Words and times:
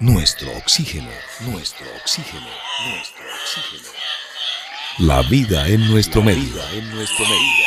nuestro 0.00 0.56
oxígeno, 0.56 1.10
nuestro 1.40 1.86
oxígeno, 1.96 2.46
nuestro 2.86 3.24
oxígeno. 3.42 3.88
La 4.98 5.22
vida 5.22 5.66
en 5.66 5.90
nuestro 5.90 6.22
medio. 6.22 6.62
En 6.72 6.94
nuestro 6.94 7.26
medio. 7.26 7.64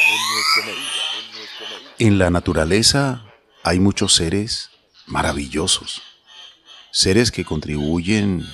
En 1.99 2.17
la 2.17 2.29
naturaleza 2.29 3.25
hay 3.63 3.79
muchos 3.79 4.15
seres 4.15 4.71
maravillosos, 5.07 6.01
seres 6.91 7.31
que 7.31 7.43
contribuyen 7.43 8.47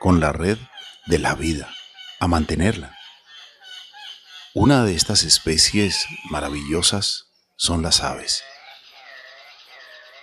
con 0.00 0.18
la 0.18 0.32
red 0.32 0.58
de 1.06 1.18
la 1.20 1.36
vida 1.36 1.72
a 2.18 2.26
mantenerla. 2.26 2.96
Una 4.54 4.84
de 4.84 4.96
estas 4.96 5.22
especies 5.22 6.04
maravillosas 6.30 7.26
son 7.54 7.82
las 7.82 8.02
aves. 8.02 8.42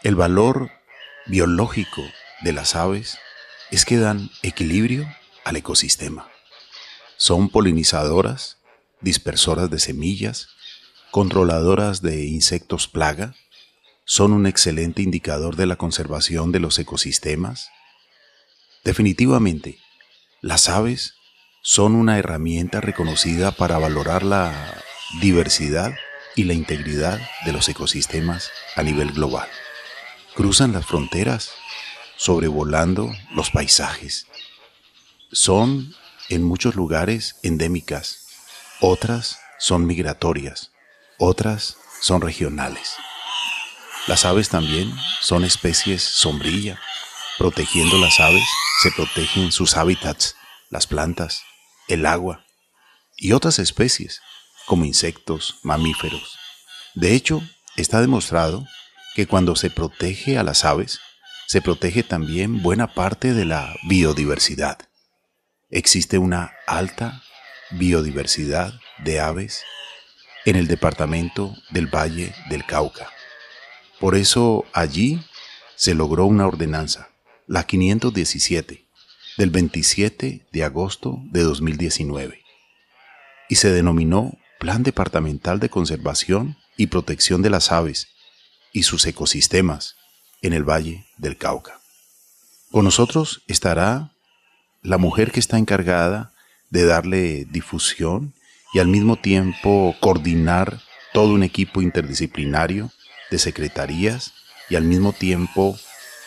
El 0.04 0.16
valor 0.16 0.72
biológico 1.26 2.04
de 2.46 2.54
las 2.54 2.76
aves 2.76 3.18
es 3.72 3.86
que 3.86 3.98
dan 3.98 4.30
equilibrio 4.44 5.12
al 5.44 5.56
ecosistema. 5.56 6.30
Son 7.18 7.50
polinizadoras, 7.50 8.60
dispersoras 9.02 9.72
de 9.72 9.80
semillas, 9.80 10.50
controladoras 11.10 12.04
de 12.04 12.26
insectos 12.26 12.88
plaga, 12.88 13.34
son 14.06 14.32
un 14.32 14.46
excelente 14.46 15.02
indicador 15.02 15.56
de 15.56 15.66
la 15.66 15.76
conservación 15.76 16.52
de 16.52 16.60
los 16.60 16.78
ecosistemas. 16.78 17.70
Definitivamente, 18.84 19.80
las 20.42 20.70
aves 20.70 21.16
son 21.64 21.96
una 21.96 22.20
herramienta 22.20 22.80
reconocida 22.80 23.54
para 23.54 23.80
valorar 23.80 24.22
la 24.22 24.54
diversidad 25.20 25.96
y 26.36 26.44
la 26.44 26.54
integridad 26.54 27.20
de 27.44 27.54
los 27.54 27.68
ecosistemas 27.70 28.52
a 28.76 28.84
nivel 28.84 29.14
global. 29.14 29.48
Cruzan 30.36 30.74
las 30.74 30.86
fronteras, 30.86 31.50
sobrevolando 32.18 33.12
los 33.32 33.52
paisajes. 33.52 34.28
Son 35.32 35.96
en 36.30 36.44
muchos 36.44 36.76
lugares 36.76 37.36
endémicas, 37.44 38.28
otras 38.80 39.40
son 39.60 39.86
migratorias, 39.86 40.72
otras 41.18 41.78
son 42.02 42.22
regionales. 42.22 42.96
Las 44.08 44.26
aves 44.26 44.50
también 44.50 44.94
son 45.22 45.44
especies 45.44 46.04
sombrilla. 46.04 46.80
Protegiendo 47.38 47.98
las 47.98 48.20
aves 48.20 48.44
se 48.82 48.92
protegen 48.92 49.52
sus 49.52 49.76
hábitats, 49.76 50.36
las 50.70 50.88
plantas, 50.88 51.42
el 51.88 52.06
agua 52.06 52.46
y 53.18 53.32
otras 53.32 53.60
especies 53.60 54.22
como 54.66 54.86
insectos, 54.86 55.58
mamíferos. 55.64 56.38
De 56.94 57.14
hecho, 57.14 57.42
está 57.76 58.02
demostrado 58.02 58.68
que 59.16 59.28
cuando 59.28 59.56
se 59.56 59.70
protege 59.70 60.38
a 60.38 60.44
las 60.44 60.66
aves, 60.66 61.00
se 61.48 61.62
protege 61.62 62.04
también 62.04 62.62
buena 62.62 62.94
parte 62.94 63.34
de 63.34 63.46
la 63.46 63.76
biodiversidad. 63.88 64.80
Existe 65.70 66.18
una 66.18 66.54
alta 66.68 67.24
biodiversidad 67.72 68.74
de 69.04 69.20
aves 69.20 69.64
en 70.46 70.56
el 70.56 70.68
departamento 70.68 71.56
del 71.70 71.88
Valle 71.88 72.34
del 72.50 72.66
Cauca. 72.66 73.10
Por 74.00 74.16
eso 74.16 74.66
allí 74.74 75.22
se 75.76 75.94
logró 75.94 76.26
una 76.26 76.48
ordenanza, 76.48 77.10
la 77.48 77.64
517, 77.64 78.88
del 79.38 79.50
27 79.50 80.48
de 80.52 80.64
agosto 80.64 81.20
de 81.32 81.42
2019, 81.44 82.42
y 83.50 83.56
se 83.56 83.72
denominó 83.72 84.38
Plan 84.60 84.84
Departamental 84.84 85.60
de 85.60 85.70
Conservación 85.70 86.58
y 86.78 86.88
Protección 86.88 87.42
de 87.42 87.50
las 87.50 87.72
Aves 87.72 88.08
y 88.72 88.84
sus 88.84 89.06
ecosistemas 89.06 89.96
en 90.46 90.54
el 90.54 90.64
Valle 90.64 91.06
del 91.18 91.38
Cauca. 91.38 91.80
Con 92.72 92.86
nosotros 92.86 93.42
estará 93.48 94.12
la 94.84 94.98
mujer 94.98 95.32
que 95.32 95.40
está 95.40 95.58
encargada 95.58 96.34
de 96.70 96.86
darle 96.86 97.46
difusión 97.46 98.34
y 98.74 98.80
al 98.80 98.88
mismo 98.88 99.16
tiempo 99.16 99.96
coordinar 100.00 100.82
todo 101.14 101.34
un 101.34 101.44
equipo 101.44 101.82
interdisciplinario 101.82 102.92
de 103.32 103.40
secretarías 103.40 104.34
y 104.70 104.76
al 104.76 104.84
mismo 104.84 105.14
tiempo 105.14 105.80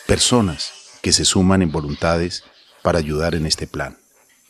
personas 0.05 0.73
que 1.01 1.13
se 1.13 1.23
suman 1.23 1.61
en 1.61 1.71
voluntades 1.71 2.43
para 2.81 2.99
ayudar 2.99 3.35
en 3.35 3.45
este 3.45 3.67
plan. 3.67 3.97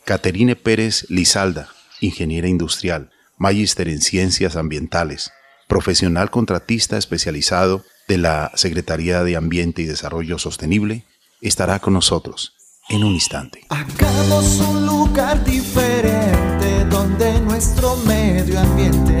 Caterine 0.04 0.56
Pérez 0.56 1.06
Lizalda, 1.08 1.68
ingeniera 2.00 2.48
industrial, 2.48 3.10
magíster 3.36 3.88
en 3.88 4.00
ciencias 4.00 4.56
ambientales, 4.56 5.30
profesional 5.68 6.30
contratista 6.30 6.96
especializado 6.96 7.84
de 8.10 8.18
la 8.18 8.50
Secretaría 8.56 9.22
de 9.22 9.36
Ambiente 9.36 9.82
y 9.82 9.84
Desarrollo 9.84 10.36
Sostenible, 10.36 11.04
estará 11.40 11.78
con 11.78 11.92
nosotros 11.92 12.56
en 12.88 13.04
un 13.04 13.14
instante. 13.14 13.64
Hagamos 13.68 14.58
un 14.58 14.84
lugar 14.84 15.44
diferente 15.44 16.84
donde 16.90 17.40
nuestro 17.42 17.96
medio 17.98 18.58
ambiente 18.58 19.20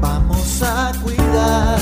vamos 0.00 0.60
a 0.62 0.90
cuidar. 1.00 1.78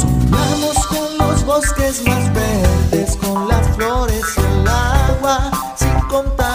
Sumamos 0.00 0.86
con 0.86 1.18
los 1.18 1.44
bosques 1.44 2.04
más 2.06 2.32
verdes, 2.32 3.16
con 3.16 3.48
las 3.48 3.74
flores 3.74 4.24
y 4.36 4.40
el 4.40 4.68
agua 4.68 5.74
sin 5.76 6.00
contaminar. 6.08 6.47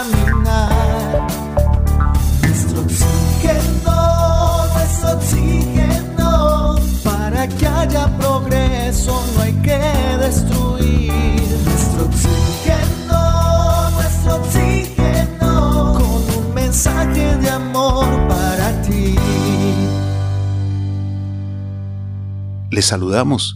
Les 22.74 22.86
saludamos 22.86 23.56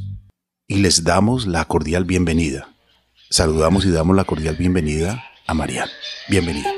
y 0.67 0.75
les 0.75 1.03
damos 1.03 1.47
la 1.47 1.65
cordial 1.65 2.05
bienvenida. 2.05 2.69
Saludamos 3.31 3.83
y 3.83 3.89
damos 3.89 4.15
la 4.15 4.25
cordial 4.25 4.55
bienvenida 4.57 5.23
a 5.47 5.55
Mariana. 5.55 5.91
Bienvenida. 6.29 6.69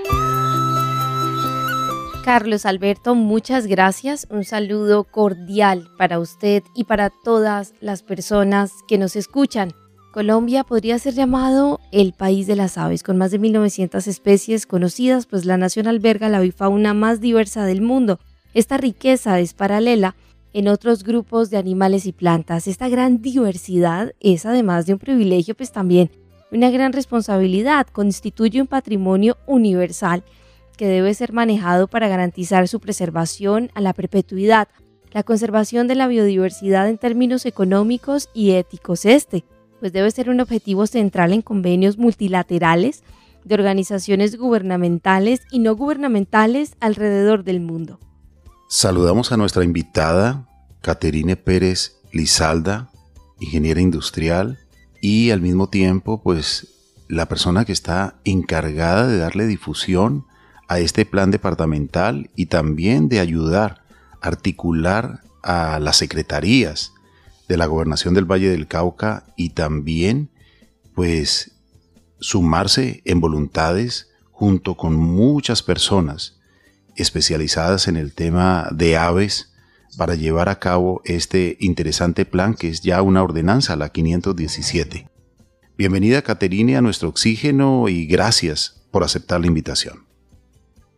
Carlos 2.24 2.66
Alberto, 2.66 3.14
muchas 3.14 3.68
gracias. 3.68 4.26
Un 4.30 4.46
saludo 4.46 5.04
cordial 5.04 5.90
para 5.98 6.18
usted 6.18 6.64
y 6.76 6.86
para 6.86 7.10
todas 7.10 7.74
las 7.82 8.04
personas 8.04 8.72
que 8.88 8.98
nos 8.98 9.18
escuchan. 9.18 9.74
Colombia 10.14 10.64
podría 10.64 10.98
ser 10.98 11.16
llamado 11.16 11.82
el 11.92 12.14
país 12.14 12.48
de 12.48 12.56
las 12.56 12.78
aves, 12.78 13.04
con 13.04 13.18
más 13.18 13.32
de 13.32 13.40
1900 13.40 14.08
especies 14.08 14.66
conocidas, 14.66 15.26
pues 15.26 15.44
la 15.44 15.58
nación 15.58 15.88
alberga 15.88 16.30
la 16.30 16.38
avifauna 16.38 16.94
más 16.94 17.20
diversa 17.20 17.66
del 17.66 17.82
mundo. 17.82 18.18
Esta 18.54 18.78
riqueza 18.78 19.42
es 19.42 19.54
paralela 19.54 20.16
en 20.54 20.68
otros 20.68 21.04
grupos 21.04 21.50
de 21.50 21.58
animales 21.58 22.06
y 22.06 22.12
plantas. 22.12 22.68
Esta 22.68 22.90
gran 22.90 23.22
diversidad 23.22 24.14
es 24.20 24.46
además 24.46 24.86
de 24.86 24.94
un 24.94 25.00
privilegio, 25.00 25.56
pues 25.56 25.72
también 25.72 26.12
una 26.52 26.70
gran 26.70 26.94
responsabilidad. 26.94 27.88
Constituye 27.88 28.62
un 28.62 28.68
patrimonio 28.68 29.38
universal 29.46 30.24
que 30.78 30.88
debe 30.88 31.14
ser 31.14 31.34
manejado 31.34 31.88
para 31.88 32.08
garantizar 32.08 32.68
su 32.68 32.80
preservación 32.80 33.70
a 33.76 33.82
la 33.82 33.94
perpetuidad, 33.94 34.70
la 35.12 35.24
conservación 35.24 35.88
de 35.88 35.96
la 35.96 36.08
biodiversidad 36.08 36.88
en 36.88 36.98
términos 36.98 37.46
económicos 37.46 38.30
y 38.34 38.52
éticos. 38.52 39.06
Este, 39.06 39.44
pues 39.80 39.94
debe 39.94 40.10
ser 40.12 40.30
un 40.30 40.40
objetivo 40.40 40.88
central 40.88 41.34
en 41.34 41.42
convenios 41.42 41.98
multilaterales 41.98 43.04
de 43.44 43.56
organizaciones 43.56 44.38
gubernamentales 44.38 45.42
y 45.52 45.60
no 45.60 45.76
gubernamentales 45.76 46.76
alrededor 46.80 47.44
del 47.44 47.60
mundo. 47.60 48.00
Saludamos 48.72 49.32
a 49.32 49.38
nuestra 49.38 49.64
invitada, 49.64 50.48
Caterine 50.82 51.36
Pérez 51.36 51.98
Lizalda, 52.12 52.92
ingeniera 53.40 53.82
industrial 53.82 54.60
y 55.02 55.32
al 55.32 55.42
mismo 55.42 55.70
tiempo, 55.70 56.22
pues, 56.22 56.68
la 57.08 57.28
persona 57.28 57.66
que 57.66 57.72
está 57.72 58.20
encargada 58.26 59.08
de 59.08 59.18
darle 59.18 59.48
difusión 59.48 60.28
a 60.68 60.78
este 60.78 61.04
plan 61.08 61.32
departamental 61.32 62.30
y 62.36 62.46
también 62.46 63.10
de 63.10 63.20
ayudar 63.20 63.82
a 64.22 64.28
articular 64.28 65.22
a 65.42 65.80
las 65.80 65.98
secretarías 65.98 66.94
de 67.48 67.58
la 67.58 67.66
gobernación 67.66 68.14
del 68.14 68.32
Valle 68.32 68.50
del 68.50 68.68
Cauca 68.68 69.34
y 69.36 69.50
también, 69.50 70.30
pues, 70.94 71.54
sumarse 72.20 73.02
en 73.06 73.20
voluntades 73.20 74.10
junto 74.30 74.78
con 74.78 74.94
muchas 74.94 75.64
personas 75.64 76.39
especializadas 77.00 77.88
en 77.88 77.98
el 77.98 78.14
tema 78.14 78.70
de 78.72 78.98
aves 78.98 79.54
para 79.98 80.16
llevar 80.16 80.50
a 80.50 80.60
cabo 80.60 81.02
este 81.06 81.58
interesante 81.60 82.26
plan 82.26 82.54
que 82.54 82.70
es 82.70 82.82
ya 82.82 83.02
una 83.02 83.24
ordenanza, 83.24 83.76
la 83.76 83.90
517. 83.90 85.10
Bienvenida 85.78 86.22
Caterine 86.22 86.78
a 86.78 86.82
nuestro 86.82 87.10
oxígeno 87.10 87.88
y 87.90 88.06
gracias 88.06 88.82
por 88.92 89.04
aceptar 89.04 89.40
la 89.42 89.48
invitación. 89.48 90.06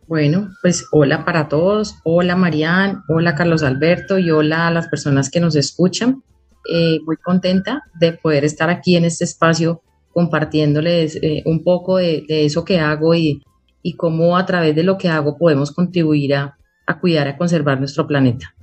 Bueno, 0.08 0.50
pues 0.60 0.86
hola 0.90 1.24
para 1.24 1.48
todos, 1.48 1.96
hola 2.04 2.36
Marían, 2.36 3.02
hola 3.08 3.34
Carlos 3.34 3.62
Alberto 3.62 4.18
y 4.18 4.30
hola 4.30 4.66
a 4.66 4.70
las 4.70 4.88
personas 4.88 5.30
que 5.30 5.40
nos 5.40 5.56
escuchan. 5.56 6.22
Eh, 6.70 6.98
muy 7.06 7.16
contenta 7.16 7.82
de 7.98 8.12
poder 8.12 8.44
estar 8.44 8.70
aquí 8.70 8.96
en 8.96 9.04
este 9.04 9.24
espacio 9.24 9.82
compartiéndoles 10.12 11.16
eh, 11.16 11.42
un 11.46 11.64
poco 11.64 11.96
de, 11.96 12.24
eso 12.28 12.64
que 12.64 12.78
hago 12.78 13.14
y, 13.14 13.42
y, 13.82 13.96
cómo 13.96 14.36
a 14.36 14.46
través 14.46 14.74
de 14.74 14.82
lo 14.82 14.98
que 14.98 15.08
hago 15.08 15.36
podemos 15.38 15.72
contribuir 15.72 16.34
a, 16.34 16.58
a 16.86 17.00
cuidar, 17.00 17.28
a 17.28 17.36
conservar 17.36 17.78
nuestro 17.78 18.06
planeta. 18.06 18.54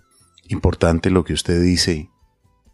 Importante 0.48 1.10
lo 1.10 1.24
que 1.24 1.34
usted 1.34 1.62
dice, 1.62 2.10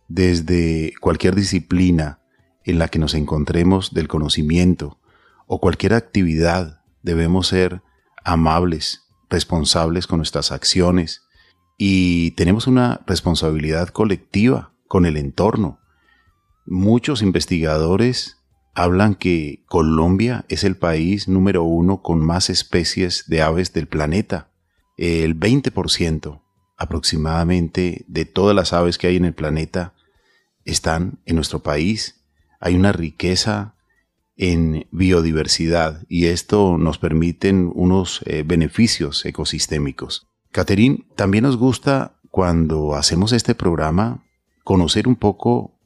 desde 0.08 0.94
cualquier 1.02 1.36
disciplina 1.36 2.20
en 2.64 2.80
la 2.80 2.88
que 2.88 3.00
nos 3.00 3.14
encontremos 3.14 3.94
del 3.94 4.08
conocimiento 4.08 5.00
o 5.48 5.60
cualquier 5.60 5.94
actividad, 5.94 6.82
debemos 7.04 7.48
ser 7.48 7.82
amables, 8.24 9.04
responsables 9.30 10.08
con 10.08 10.18
nuestras 10.18 10.52
acciones 10.52 11.26
y 11.78 12.32
tenemos 12.32 12.68
una 12.68 13.02
responsabilidad 13.06 13.90
colectiva 13.90 14.74
con 14.88 15.06
el 15.06 15.18
entorno. 15.18 15.80
Muchos 16.66 17.22
investigadores 17.22 18.38
hablan 18.76 19.16
que 19.16 19.64
Colombia 19.68 20.46
es 20.50 20.64
el 20.66 20.76
país 20.76 21.28
número 21.28 21.64
uno 21.64 22.02
con 22.02 22.24
más 22.24 22.50
especies 22.50 23.24
de 23.28 23.42
aves 23.42 23.74
del 23.74 23.88
planeta. 23.88 24.52
El 24.98 25.40
20% 25.40 26.42
aproximadamente 26.78 28.04
de 28.08 28.26
todas 28.26 28.56
las 28.56 28.74
aves 28.74 28.98
que 28.98 29.08
hay 29.08 29.16
en 29.16 29.26
el 29.26 29.34
planeta 29.34 29.94
están 30.66 31.20
en 31.26 31.36
nuestro 31.36 31.64
país. 31.64 32.26
Hay 32.60 32.76
una 32.76 32.92
riqueza 32.92 33.76
en 34.36 34.88
biodiversidad 34.92 36.04
y 36.10 36.26
esto 36.26 36.78
nos 36.78 36.98
permite 36.98 37.54
unos 37.54 38.22
eh, 38.26 38.44
beneficios 38.46 39.26
ecosistémicos. 39.26 40.28
Caterín, 40.52 41.08
también 41.16 41.46
nos 41.46 41.56
gusta 41.56 42.20
cuando 42.30 42.96
hacemos 42.96 43.32
este 43.32 43.56
programa 43.56 44.26
conocer 44.66 45.08
un 45.08 45.16
poco 45.16 45.80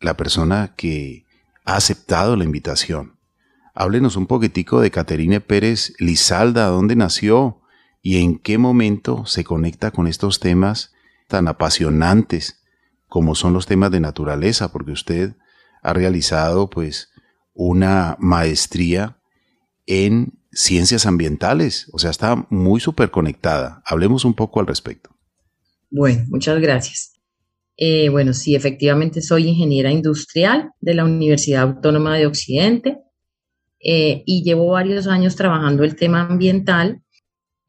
la 0.00 0.16
persona 0.16 0.74
que 0.76 1.21
ha 1.64 1.76
aceptado 1.76 2.36
la 2.36 2.44
invitación. 2.44 3.18
Háblenos 3.74 4.16
un 4.16 4.26
poquitico 4.26 4.80
de 4.80 4.90
Caterine 4.90 5.40
Pérez 5.40 5.94
Lizalda, 5.98 6.66
dónde 6.66 6.96
nació 6.96 7.60
y 8.02 8.18
en 8.18 8.38
qué 8.38 8.58
momento 8.58 9.24
se 9.26 9.44
conecta 9.44 9.90
con 9.90 10.06
estos 10.06 10.40
temas 10.40 10.92
tan 11.28 11.48
apasionantes 11.48 12.62
como 13.08 13.34
son 13.34 13.52
los 13.52 13.66
temas 13.66 13.90
de 13.90 14.00
naturaleza, 14.00 14.72
porque 14.72 14.92
usted 14.92 15.36
ha 15.82 15.92
realizado 15.92 16.70
pues 16.70 17.10
una 17.54 18.16
maestría 18.18 19.18
en 19.86 20.38
ciencias 20.52 21.06
ambientales, 21.06 21.88
o 21.92 21.98
sea, 21.98 22.10
está 22.10 22.46
muy 22.50 22.80
súper 22.80 23.10
conectada. 23.10 23.82
Hablemos 23.84 24.24
un 24.24 24.34
poco 24.34 24.60
al 24.60 24.66
respecto. 24.66 25.10
Bueno, 25.90 26.24
muchas 26.28 26.58
gracias. 26.60 27.11
Eh, 27.76 28.08
bueno, 28.10 28.32
sí, 28.32 28.54
efectivamente 28.54 29.22
soy 29.22 29.48
ingeniera 29.48 29.90
industrial 29.90 30.70
de 30.80 30.94
la 30.94 31.04
Universidad 31.04 31.62
Autónoma 31.62 32.16
de 32.16 32.26
Occidente 32.26 32.98
eh, 33.80 34.22
y 34.26 34.44
llevo 34.44 34.68
varios 34.68 35.06
años 35.06 35.36
trabajando 35.36 35.84
el 35.84 35.96
tema 35.96 36.22
ambiental. 36.22 37.02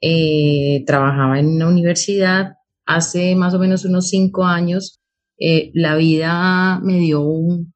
Eh, 0.02 0.84
trabajaba 0.86 1.40
en 1.40 1.48
una 1.56 1.70
universidad 1.70 2.54
hace 2.86 3.36
más 3.36 3.54
o 3.54 3.60
menos 3.60 3.86
unos 3.86 4.10
cinco 4.10 4.44
años 4.44 5.00
la 5.74 5.98
vida 5.98 6.80
me 6.84 7.00
dio 7.00 7.22
un, 7.22 7.74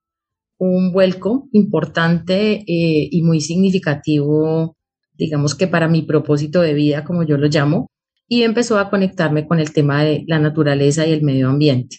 vuelco 0.94 1.50
importante 1.52 2.64
y 2.66 3.22
muy 3.24 3.42
significativo, 3.42 4.78
digamos 5.14 5.54
que 5.54 5.68
para 5.68 5.90
mi 5.90 6.04
propósito 6.04 6.62
de 6.62 6.74
vida, 6.74 7.04
como 7.04 7.24
yo 7.24 7.38
lo 7.38 7.48
llamo, 7.48 7.90
y 8.28 8.44
empezó 8.44 8.80
a 8.80 8.90
conectarme 8.90 9.48
con 9.48 9.60
el 9.60 9.74
tema 9.74 10.04
de 10.04 10.24
la 10.28 10.40
naturaleza 10.40 11.06
y 11.06 11.12
el 11.12 11.24
medio 11.24 11.50
ambiente. 11.50 11.98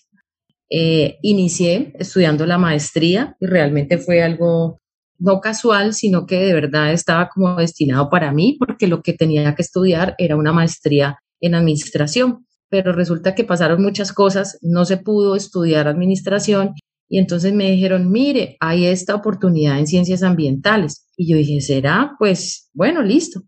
Eh, 0.70 1.19
inicié 1.23 1.94
estudiando 1.99 2.47
la 2.47 2.59
maestría 2.59 3.37
y 3.41 3.47
realmente 3.47 3.99
fue 3.99 4.23
algo 4.23 4.81
no 5.19 5.41
casual, 5.41 5.94
sino 5.94 6.26
que 6.26 6.38
de 6.41 6.53
verdad 6.53 6.93
estaba 6.93 7.29
como 7.29 7.56
destinado 7.56 8.09
para 8.11 8.32
mí, 8.32 8.56
porque 8.59 8.87
lo 8.87 9.03
que 9.03 9.15
tenía 9.15 9.55
que 9.55 9.62
estudiar 9.62 10.15
era 10.19 10.37
una 10.37 10.53
maestría 10.53 11.19
en 11.41 11.55
administración 11.55 12.44
pero 12.69 12.93
resulta 12.93 13.35
que 13.35 13.44
pasaron 13.44 13.82
muchas 13.82 14.12
cosas, 14.12 14.59
no 14.62 14.85
se 14.85 14.99
pudo 14.99 15.37
estudiar 15.37 15.88
administración 15.88 16.75
y 17.09 17.19
entonces 17.19 17.55
me 17.55 17.70
dijeron, 17.70 18.11
mire, 18.11 18.56
hay 18.61 18.87
esta 18.87 19.15
oportunidad 19.15 19.79
en 19.79 19.87
ciencias 19.87 20.23
ambientales. 20.23 21.06
Y 21.17 21.31
yo 21.31 21.38
dije, 21.38 21.61
¿será? 21.62 22.17
Pues 22.19 22.69
bueno, 22.75 23.03
listo. 23.03 23.41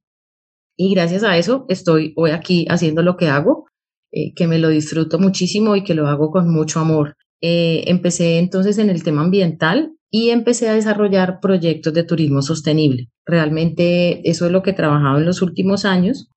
Y 0.77 0.95
gracias 0.95 1.23
a 1.25 1.37
eso 1.37 1.67
estoy 1.69 2.15
hoy 2.17 2.31
aquí 2.31 2.67
haciendo 2.71 3.03
lo 3.03 3.19
que 3.19 3.29
hago, 3.29 3.67
eh, 4.13 4.35
que 4.35 4.47
me 4.47 4.59
lo 4.59 4.69
disfruto 4.69 5.19
muchísimo 5.19 5.77
y 5.77 5.85
que 5.85 5.95
lo 5.95 6.07
hago 6.09 6.31
con 6.31 6.49
mucho 6.51 6.81
amor. 6.81 7.17
Eh, 7.41 7.85
empecé 7.87 8.39
entonces 8.39 8.79
en 8.79 8.91
el 8.91 9.03
tema 9.03 9.23
ambiental 9.23 9.93
y 10.11 10.31
empecé 10.31 10.69
a 10.69 10.75
desarrollar 10.75 11.41
proyectos 11.41 11.95
de 11.95 12.05
turismo 12.05 12.43
sostenible. 12.43 13.09
Realmente 13.25 14.29
eso 14.29 14.47
es 14.47 14.53
lo 14.53 14.63
que 14.63 14.71
he 14.71 14.75
trabajado 14.75 15.19
en 15.19 15.27
los 15.27 15.43
últimos 15.43 15.85
años 15.85 16.31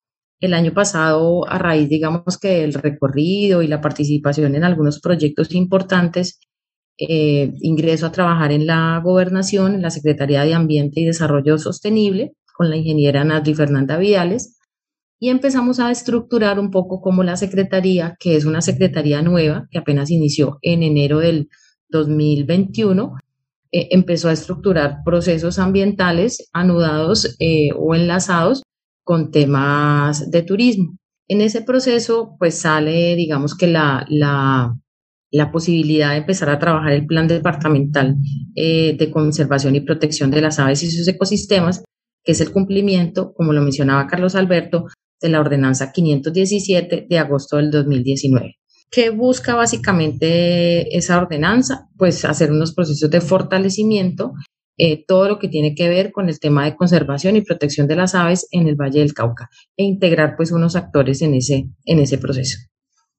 el 0.44 0.54
año 0.54 0.74
pasado, 0.74 1.48
a 1.50 1.58
raíz, 1.58 1.88
digamos 1.88 2.38
que 2.38 2.50
del 2.50 2.74
recorrido 2.74 3.62
y 3.62 3.68
la 3.68 3.80
participación 3.80 4.56
en 4.56 4.66
algunos 4.66 5.00
proyectos 5.00 5.54
importantes, 5.56 6.42
eh, 6.98 7.54
ingreso 7.62 8.08
a 8.08 8.12
trabajar 8.12 8.52
en 8.52 8.68
la 8.68 9.00
gobernación, 9.02 9.74
en 9.74 9.82
la 9.82 9.90
Secretaría 9.90 10.44
de 10.44 10.54
Ambiente 10.54 11.00
y 11.00 11.06
Desarrollo 11.06 11.58
Sostenible, 11.58 12.34
con 12.58 12.70
la 12.70 12.76
ingeniera 12.76 13.24
Nadri 13.24 13.54
Fernanda 13.54 13.96
Vidales, 13.98 14.60
y 15.20 15.30
empezamos 15.30 15.80
a 15.80 15.92
estructurar 15.92 16.60
un 16.60 16.72
poco 16.72 17.02
como 17.02 17.24
la 17.24 17.38
Secretaría, 17.38 18.16
que 18.20 18.36
es 18.36 18.46
una 18.46 18.62
Secretaría 18.62 19.22
nueva, 19.22 19.68
que 19.72 19.78
apenas 19.78 20.12
inició 20.12 20.60
en 20.62 20.84
enero 20.84 21.20
del 21.20 21.50
2021, 21.90 23.16
eh, 23.72 23.88
empezó 23.92 24.30
a 24.30 24.34
estructurar 24.34 24.98
procesos 25.04 25.60
ambientales 25.60 26.50
anudados 26.54 27.36
eh, 27.40 27.70
o 27.76 27.96
enlazados 27.96 28.64
con 29.04 29.32
temas 29.32 30.30
de 30.30 30.44
turismo. 30.44 30.98
En 31.28 31.42
ese 31.42 31.62
proceso, 31.62 32.36
pues 32.38 32.60
sale, 32.60 33.16
digamos 33.16 33.56
que 33.56 33.68
la, 33.68 34.06
la, 34.10 34.76
la 35.32 35.52
posibilidad 35.52 36.12
de 36.12 36.18
empezar 36.18 36.50
a 36.50 36.60
trabajar 36.60 36.92
el 36.92 37.08
plan 37.08 37.28
departamental 37.28 38.18
eh, 38.56 38.96
de 38.98 39.10
conservación 39.10 39.76
y 39.76 39.82
protección 39.82 40.30
de 40.30 40.42
las 40.42 40.60
aves 40.60 40.84
y 40.84 40.92
sus 40.92 41.08
ecosistemas, 41.08 41.84
que 42.24 42.34
es 42.34 42.42
el 42.42 42.52
cumplimiento, 42.52 43.34
como 43.34 43.54
lo 43.54 43.62
mencionaba 43.62 44.08
Carlos 44.08 44.36
Alberto, 44.36 44.86
de 45.24 45.30
la 45.30 45.40
ordenanza 45.40 45.92
517 45.92 47.08
de 47.10 47.18
agosto 47.18 47.58
del 47.58 47.72
2019. 47.72 48.58
¿Qué 48.92 49.10
busca 49.10 49.56
básicamente 49.56 50.96
esa 50.96 51.18
ordenanza? 51.18 51.88
Pues 51.98 52.26
hacer 52.26 52.52
unos 52.52 52.76
procesos 52.76 53.10
de 53.10 53.22
fortalecimiento 53.22 54.34
eh, 54.78 55.06
todo 55.08 55.30
lo 55.30 55.40
que 55.40 55.48
tiene 55.48 55.76
que 55.76 55.88
ver 55.88 56.12
con 56.12 56.30
el 56.30 56.40
tema 56.40 56.66
de 56.66 56.76
conservación 56.76 57.36
y 57.36 57.42
protección 57.42 57.88
de 57.88 57.96
las 57.96 58.16
aves 58.16 58.48
en 58.52 58.68
el 58.68 58.76
Valle 58.76 59.00
del 59.00 59.14
Cauca 59.14 59.50
e 59.78 59.84
integrar 59.84 60.36
pues 60.36 60.52
unos 60.52 60.76
actores 60.76 61.22
en 61.22 61.36
ese, 61.36 61.70
en 61.86 62.00
ese 62.00 62.18
proceso. 62.18 62.58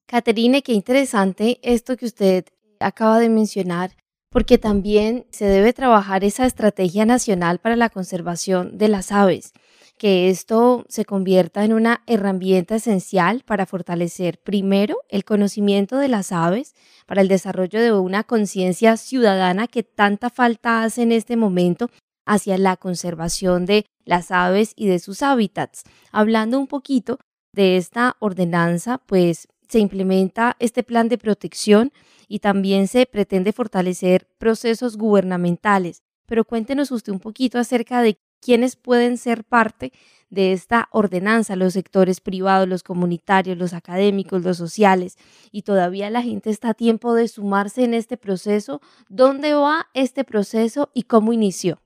Caterine, 0.05 0.61
qué 0.61 0.73
interesante 0.73 1.59
esto 1.63 1.97
que 1.97 2.05
usted 2.05 2.45
acaba 2.79 3.19
de 3.19 3.29
mencionar, 3.29 3.91
porque 4.29 4.57
también 4.57 5.25
se 5.31 5.45
debe 5.45 5.73
trabajar 5.73 6.23
esa 6.23 6.45
estrategia 6.45 7.05
nacional 7.05 7.59
para 7.59 7.75
la 7.75 7.89
conservación 7.89 8.77
de 8.77 8.89
las 8.89 9.11
aves 9.11 9.53
que 9.97 10.29
esto 10.29 10.85
se 10.89 11.05
convierta 11.05 11.63
en 11.63 11.73
una 11.73 12.03
herramienta 12.05 12.75
esencial 12.75 13.43
para 13.45 13.65
fortalecer 13.65 14.39
primero 14.39 14.97
el 15.09 15.23
conocimiento 15.23 15.97
de 15.97 16.09
las 16.09 16.31
aves, 16.31 16.75
para 17.05 17.21
el 17.21 17.27
desarrollo 17.27 17.79
de 17.79 17.93
una 17.93 18.23
conciencia 18.23 18.97
ciudadana 18.97 19.67
que 19.67 19.83
tanta 19.83 20.29
falta 20.29 20.83
hace 20.83 21.03
en 21.03 21.11
este 21.11 21.37
momento 21.37 21.89
hacia 22.25 22.57
la 22.57 22.75
conservación 22.75 23.65
de 23.65 23.85
las 24.03 24.31
aves 24.31 24.73
y 24.75 24.87
de 24.87 24.99
sus 24.99 25.21
hábitats. 25.21 25.83
Hablando 26.11 26.59
un 26.59 26.67
poquito 26.67 27.19
de 27.53 27.77
esta 27.77 28.17
ordenanza, 28.19 28.97
pues 28.97 29.47
se 29.67 29.79
implementa 29.79 30.55
este 30.59 30.83
plan 30.83 31.07
de 31.09 31.17
protección 31.17 31.91
y 32.27 32.39
también 32.39 32.87
se 32.87 33.05
pretende 33.05 33.53
fortalecer 33.53 34.27
procesos 34.37 34.97
gubernamentales. 34.97 36.01
Pero 36.25 36.43
cuéntenos 36.43 36.91
usted 36.91 37.13
un 37.13 37.19
poquito 37.19 37.59
acerca 37.59 38.01
de 38.01 38.17
quiénes 38.41 38.75
pueden 38.75 39.17
ser 39.17 39.43
parte 39.43 39.91
de 40.29 40.51
esta 40.51 40.89
ordenanza, 40.91 41.55
los 41.55 41.73
sectores 41.73 42.19
privados, 42.19 42.67
los 42.67 42.83
comunitarios, 42.83 43.57
los 43.57 43.73
académicos, 43.73 44.43
los 44.43 44.57
sociales, 44.57 45.17
y 45.51 45.61
todavía 45.61 46.09
la 46.09 46.21
gente 46.21 46.49
está 46.49 46.69
a 46.69 46.73
tiempo 46.73 47.13
de 47.13 47.27
sumarse 47.27 47.83
en 47.83 47.93
este 47.93 48.17
proceso. 48.17 48.81
¿Dónde 49.09 49.53
va 49.53 49.87
este 49.93 50.23
proceso 50.23 50.91
y 50.93 51.03
cómo 51.03 51.33
inició? 51.33 51.81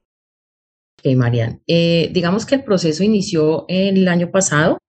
Ok, 0.99 1.15
Marian. 1.15 1.61
Eh, 1.67 2.09
digamos 2.11 2.45
que 2.45 2.55
el 2.55 2.63
proceso 2.63 3.03
inició 3.03 3.65
el 3.69 4.07
año 4.07 4.31
pasado, 4.31 4.79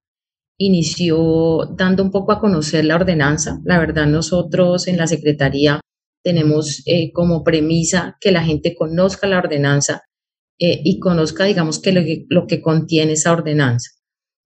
inició 0.59 1.67
dando 1.77 2.03
un 2.03 2.11
poco 2.11 2.33
a 2.33 2.41
conocer 2.41 2.85
la 2.85 2.97
ordenanza. 2.97 3.61
La 3.65 3.79
verdad, 3.79 4.07
nosotros 4.07 4.89
en 4.89 4.97
la 4.97 5.07
Secretaría 5.07 5.81
tenemos 6.23 6.83
eh, 6.87 7.13
como 7.13 7.45
premisa 7.45 8.17
que 8.21 8.33
la 8.33 8.43
gente 8.43 8.75
conozca 8.75 9.27
la 9.27 9.39
ordenanza, 9.39 10.03
eh, 10.61 10.81
y 10.85 11.01
conozca, 11.01 11.45
digamos, 11.45 11.81
que 11.81 12.27
lo, 12.29 12.47
que 12.47 12.63
contiene 12.63 13.13
esa 13.13 13.33
ordenanza. 13.33 13.91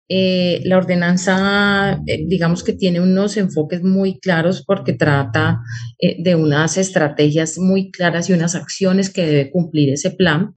Eh, 0.09 0.61
la 0.65 0.77
ordenanza, 0.77 1.99
eh, 2.05 2.25
digamos 2.27 2.63
que 2.63 2.73
tiene 2.73 2.99
unos 2.99 3.37
enfoques 3.37 3.81
muy 3.83 4.19
claros 4.19 4.63
porque 4.65 4.93
trata 4.93 5.61
eh, 5.97 6.21
de 6.21 6.35
unas 6.35 6.77
estrategias 6.77 7.57
muy 7.57 7.89
claras 7.89 8.29
y 8.29 8.33
unas 8.33 8.53
acciones 8.55 9.09
que 9.09 9.25
debe 9.25 9.49
cumplir 9.51 9.91
ese 9.93 10.11
plan. 10.11 10.55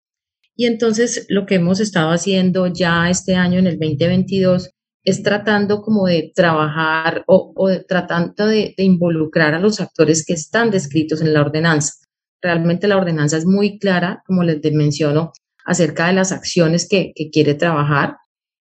Y 0.57 0.67
entonces 0.67 1.27
lo 1.29 1.47
que 1.47 1.57
hemos 1.57 1.81
estado 1.81 2.11
haciendo 2.11 2.67
ya 2.67 3.09
este 3.09 3.35
año 3.37 3.59
en 3.59 3.67
el 3.67 3.79
2022 3.79 4.71
es 5.05 5.23
tratando 5.23 5.81
como 5.83 6.07
de 6.07 6.33
trabajar 6.35 7.23
o, 7.29 7.55
tratando 7.87 8.47
de, 8.47 8.75
involucrar 8.79 9.55
a 9.55 9.61
los 9.61 9.81
actores 9.81 10.25
que 10.27 10.33
están 10.35 10.71
descritos 10.71 11.21
en 11.23 11.33
la 11.33 11.43
ordenanza. 11.43 11.95
Realmente 12.43 12.89
la 12.89 12.97
ordenanza 12.97 13.37
es 13.37 13.47
muy 13.47 13.79
clara, 13.79 14.23
como 14.27 14.43
les 14.43 14.61
menciono, 14.73 15.33
acerca 15.67 16.07
de 16.07 16.15
las 16.15 16.33
acciones 16.33 16.89
que, 16.89 17.13
quiere 17.33 17.55
trabajar 17.55 18.17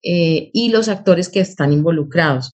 eh, 0.02 0.50
y 0.52 0.70
los 0.70 0.88
actores 0.88 1.28
que 1.28 1.40
están 1.40 1.72
involucrados. 1.72 2.52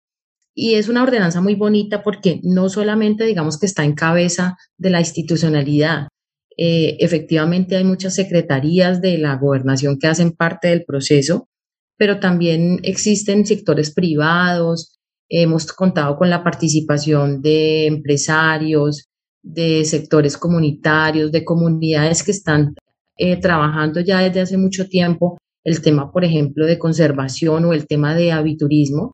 Y 0.54 0.74
es 0.74 0.88
una 0.88 1.02
ordenanza 1.02 1.40
muy 1.40 1.54
bonita 1.54 2.02
porque 2.02 2.40
no 2.42 2.68
solamente 2.68 3.24
digamos 3.24 3.58
que 3.58 3.66
está 3.66 3.84
en 3.84 3.94
cabeza 3.94 4.56
de 4.76 4.90
la 4.90 5.00
institucionalidad, 5.00 6.08
eh, 6.56 6.96
efectivamente 7.00 7.76
hay 7.76 7.84
muchas 7.84 8.14
secretarías 8.14 9.00
de 9.00 9.18
la 9.18 9.36
gobernación 9.36 9.98
que 9.98 10.06
hacen 10.06 10.32
parte 10.32 10.68
del 10.68 10.84
proceso, 10.84 11.48
pero 11.96 12.20
también 12.20 12.80
existen 12.82 13.46
sectores 13.46 13.92
privados, 13.92 14.98
hemos 15.28 15.72
contado 15.72 16.16
con 16.16 16.30
la 16.30 16.44
participación 16.44 17.42
de 17.42 17.86
empresarios, 17.86 19.08
de 19.42 19.84
sectores 19.84 20.36
comunitarios, 20.36 21.32
de 21.32 21.44
comunidades 21.44 22.22
que 22.22 22.30
están 22.30 22.74
eh, 23.16 23.40
trabajando 23.40 24.00
ya 24.00 24.20
desde 24.20 24.40
hace 24.40 24.56
mucho 24.56 24.88
tiempo 24.88 25.38
el 25.62 25.80
tema, 25.80 26.10
por 26.10 26.24
ejemplo, 26.24 26.66
de 26.66 26.78
conservación 26.78 27.64
o 27.64 27.72
el 27.72 27.86
tema 27.86 28.14
de 28.14 28.32
aviturismo. 28.32 29.12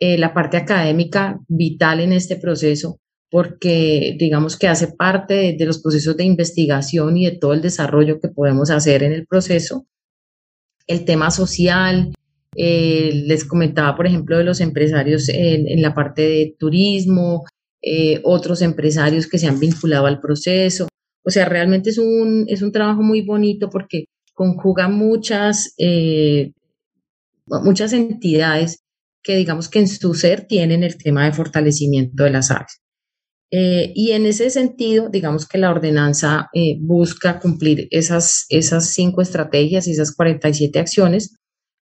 Eh, 0.00 0.18
la 0.18 0.34
parte 0.34 0.56
académica 0.56 1.38
vital 1.46 2.00
en 2.00 2.12
este 2.12 2.36
proceso, 2.36 2.98
porque 3.30 4.16
digamos 4.18 4.56
que 4.56 4.66
hace 4.66 4.88
parte 4.88 5.54
de, 5.56 5.66
los 5.66 5.80
procesos 5.80 6.16
de 6.16 6.24
investigación 6.24 7.16
y 7.16 7.26
de 7.26 7.38
todo 7.38 7.52
el 7.52 7.62
desarrollo 7.62 8.18
que 8.20 8.28
podemos 8.28 8.70
hacer 8.70 9.02
en 9.02 9.12
el 9.12 9.26
proceso. 9.26 9.86
El 10.86 11.04
tema 11.04 11.30
social, 11.30 12.12
eh, 12.56 13.22
les 13.26 13.44
comentaba, 13.44 13.94
por 13.96 14.06
ejemplo, 14.06 14.38
de 14.38 14.44
los 14.44 14.60
empresarios 14.60 15.28
en, 15.28 15.80
la 15.80 15.94
parte 15.94 16.22
de 16.22 16.56
turismo, 16.58 17.44
otros 18.24 18.60
empresarios 18.60 19.26
que 19.26 19.38
se 19.38 19.46
han 19.46 19.60
vinculado 19.60 20.06
al 20.06 20.20
proceso. 20.20 20.89
O 21.30 21.32
sea, 21.32 21.44
realmente 21.44 21.90
es 21.90 21.98
un, 21.98 22.44
es 22.48 22.60
un 22.60 22.72
trabajo 22.72 23.02
muy 23.02 23.22
bonito 23.22 23.70
porque 23.70 24.06
conjuga 24.34 24.88
muchas, 24.88 25.74
eh, 25.78 26.50
muchas 27.46 27.92
entidades 27.92 28.82
que 29.22 29.36
digamos 29.36 29.68
que 29.68 29.78
en 29.78 29.86
su 29.86 30.14
ser 30.14 30.48
tienen 30.48 30.82
el 30.82 30.98
tema 30.98 31.24
de 31.24 31.32
fortalecimiento 31.32 32.24
de 32.24 32.30
las 32.30 32.50
aves. 32.50 32.80
Eh, 33.52 33.92
y 33.94 34.10
en 34.10 34.26
ese 34.26 34.50
sentido, 34.50 35.08
digamos 35.08 35.46
que 35.46 35.58
la 35.58 35.70
ordenanza 35.70 36.48
eh, 36.52 36.78
busca 36.80 37.38
cumplir 37.38 37.86
esas, 37.92 38.46
esas 38.48 38.92
cinco 38.92 39.22
estrategias 39.22 39.86
y 39.86 39.92
esas 39.92 40.12
47 40.16 40.80
acciones, 40.80 41.36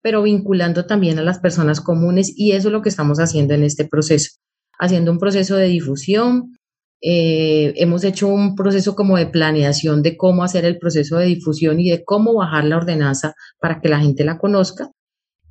pero 0.02 0.24
vinculando 0.24 0.86
también 0.86 1.20
a 1.20 1.22
las 1.22 1.38
personas 1.38 1.80
comunes 1.80 2.32
y 2.34 2.50
eso 2.50 2.66
es 2.66 2.72
lo 2.72 2.82
que 2.82 2.88
estamos 2.88 3.20
haciendo 3.20 3.54
en 3.54 3.62
este 3.62 3.84
proceso, 3.84 4.40
haciendo 4.76 5.12
un 5.12 5.20
proceso 5.20 5.54
de 5.54 5.68
difusión, 5.68 6.56
eh, 7.02 7.74
hemos 7.76 8.04
hecho 8.04 8.28
un 8.28 8.54
proceso 8.54 8.94
como 8.94 9.16
de 9.16 9.26
planeación 9.26 10.02
de 10.02 10.16
cómo 10.16 10.42
hacer 10.42 10.64
el 10.64 10.78
proceso 10.78 11.18
de 11.18 11.26
difusión 11.26 11.78
y 11.80 11.90
de 11.90 12.04
cómo 12.04 12.34
bajar 12.34 12.64
la 12.64 12.76
ordenanza 12.76 13.34
para 13.60 13.80
que 13.80 13.88
la 13.88 14.00
gente 14.00 14.24
la 14.24 14.38
conozca. 14.38 14.90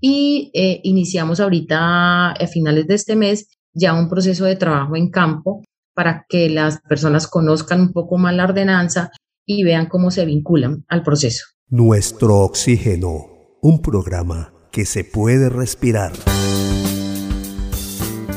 Y 0.01 0.51
eh, 0.53 0.81
iniciamos 0.83 1.39
ahorita 1.39 2.31
a 2.31 2.47
finales 2.47 2.87
de 2.87 2.95
este 2.95 3.15
mes 3.15 3.47
ya 3.73 3.93
un 3.93 4.09
proceso 4.09 4.45
de 4.45 4.55
trabajo 4.55 4.95
en 4.95 5.09
campo 5.09 5.63
para 5.93 6.25
que 6.27 6.49
las 6.49 6.81
personas 6.81 7.27
conozcan 7.27 7.81
un 7.81 7.93
poco 7.93 8.17
más 8.17 8.35
la 8.35 8.45
ordenanza 8.45 9.11
y 9.45 9.63
vean 9.63 9.87
cómo 9.87 10.11
se 10.11 10.25
vinculan 10.25 10.83
al 10.87 11.03
proceso. 11.03 11.45
Nuestro 11.67 12.39
oxígeno, 12.39 13.25
un 13.61 13.81
programa 13.81 14.53
que 14.71 14.85
se 14.85 15.03
puede 15.03 15.49
respirar. 15.49 16.11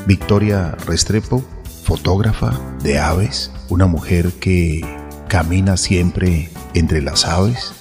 Victoria 0.06 0.76
Restrepo 0.86 1.44
fotógrafa 1.88 2.52
de 2.82 2.98
aves, 2.98 3.50
una 3.70 3.86
mujer 3.86 4.32
que 4.38 4.82
camina 5.26 5.78
siempre 5.78 6.50
entre 6.74 7.00
las 7.00 7.24
aves. 7.24 7.72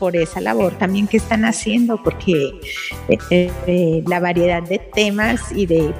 Por 0.00 0.16
esa 0.16 0.40
labor 0.40 0.76
también 0.78 1.06
que 1.06 1.18
están 1.18 1.44
haciendo, 1.44 2.02
porque 2.02 2.58
eh, 3.08 3.52
eh, 3.68 4.02
la 4.08 4.18
variedad 4.18 4.64
de 4.64 4.80
temas 4.80 5.52
y 5.52 5.66
de 5.66 5.94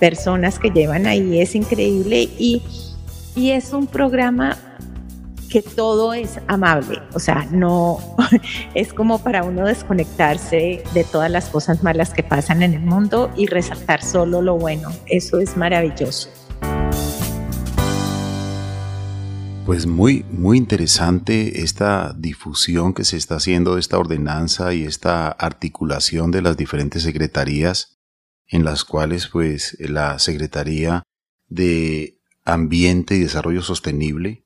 personas 0.00 0.58
que 0.58 0.70
llevan 0.70 1.06
ahí 1.06 1.40
es 1.40 1.54
increíble 1.54 2.28
y, 2.36 2.60
y 3.36 3.50
es 3.50 3.72
un 3.72 3.86
programa 3.86 4.58
que 5.48 5.62
todo 5.62 6.14
es 6.14 6.40
amable, 6.48 6.98
o 7.12 7.20
sea, 7.20 7.46
no 7.52 8.00
es 8.74 8.92
como 8.92 9.20
para 9.20 9.44
uno 9.44 9.66
desconectarse 9.66 10.82
de 10.92 11.04
todas 11.04 11.30
las 11.30 11.48
cosas 11.48 11.84
malas 11.84 12.10
que 12.10 12.24
pasan 12.24 12.64
en 12.64 12.74
el 12.74 12.80
mundo 12.80 13.30
y 13.36 13.46
resaltar 13.46 14.02
solo 14.02 14.42
lo 14.42 14.58
bueno, 14.58 14.90
eso 15.06 15.38
es 15.38 15.56
maravilloso. 15.56 16.28
Pues 19.74 19.88
muy, 19.88 20.24
muy 20.30 20.56
interesante 20.56 21.62
esta 21.62 22.14
difusión 22.16 22.94
que 22.94 23.02
se 23.02 23.16
está 23.16 23.34
haciendo 23.34 23.74
de 23.74 23.80
esta 23.80 23.98
ordenanza 23.98 24.72
y 24.72 24.84
esta 24.84 25.26
articulación 25.26 26.30
de 26.30 26.42
las 26.42 26.56
diferentes 26.56 27.02
secretarías 27.02 27.98
en 28.46 28.64
las 28.64 28.84
cuales 28.84 29.26
pues 29.26 29.76
la 29.80 30.20
Secretaría 30.20 31.02
de 31.48 32.20
Ambiente 32.44 33.16
y 33.16 33.18
Desarrollo 33.18 33.62
Sostenible 33.62 34.44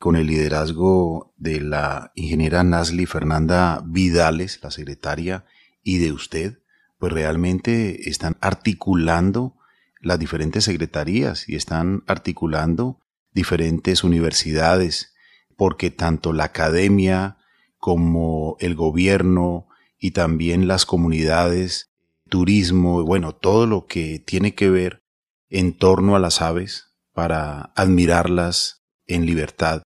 con 0.00 0.16
el 0.16 0.26
liderazgo 0.26 1.32
de 1.36 1.60
la 1.60 2.10
ingeniera 2.16 2.64
Nasli 2.64 3.06
Fernanda 3.06 3.80
Vidales, 3.86 4.58
la 4.60 4.72
secretaria, 4.72 5.44
y 5.84 5.98
de 5.98 6.10
usted, 6.10 6.58
pues 6.98 7.12
realmente 7.12 8.10
están 8.10 8.36
articulando 8.40 9.54
las 10.00 10.18
diferentes 10.18 10.64
secretarías 10.64 11.48
y 11.48 11.54
están 11.54 12.02
articulando 12.08 13.03
diferentes 13.34 14.04
universidades, 14.04 15.14
porque 15.56 15.90
tanto 15.90 16.32
la 16.32 16.44
academia 16.44 17.36
como 17.78 18.56
el 18.60 18.74
gobierno 18.74 19.68
y 19.98 20.12
también 20.12 20.68
las 20.68 20.86
comunidades, 20.86 21.90
turismo, 22.28 23.04
bueno, 23.04 23.34
todo 23.34 23.66
lo 23.66 23.86
que 23.86 24.18
tiene 24.18 24.54
que 24.54 24.70
ver 24.70 25.02
en 25.50 25.76
torno 25.76 26.16
a 26.16 26.18
las 26.18 26.40
aves 26.40 26.94
para 27.12 27.72
admirarlas 27.76 28.82
en 29.06 29.26
libertad, 29.26 29.82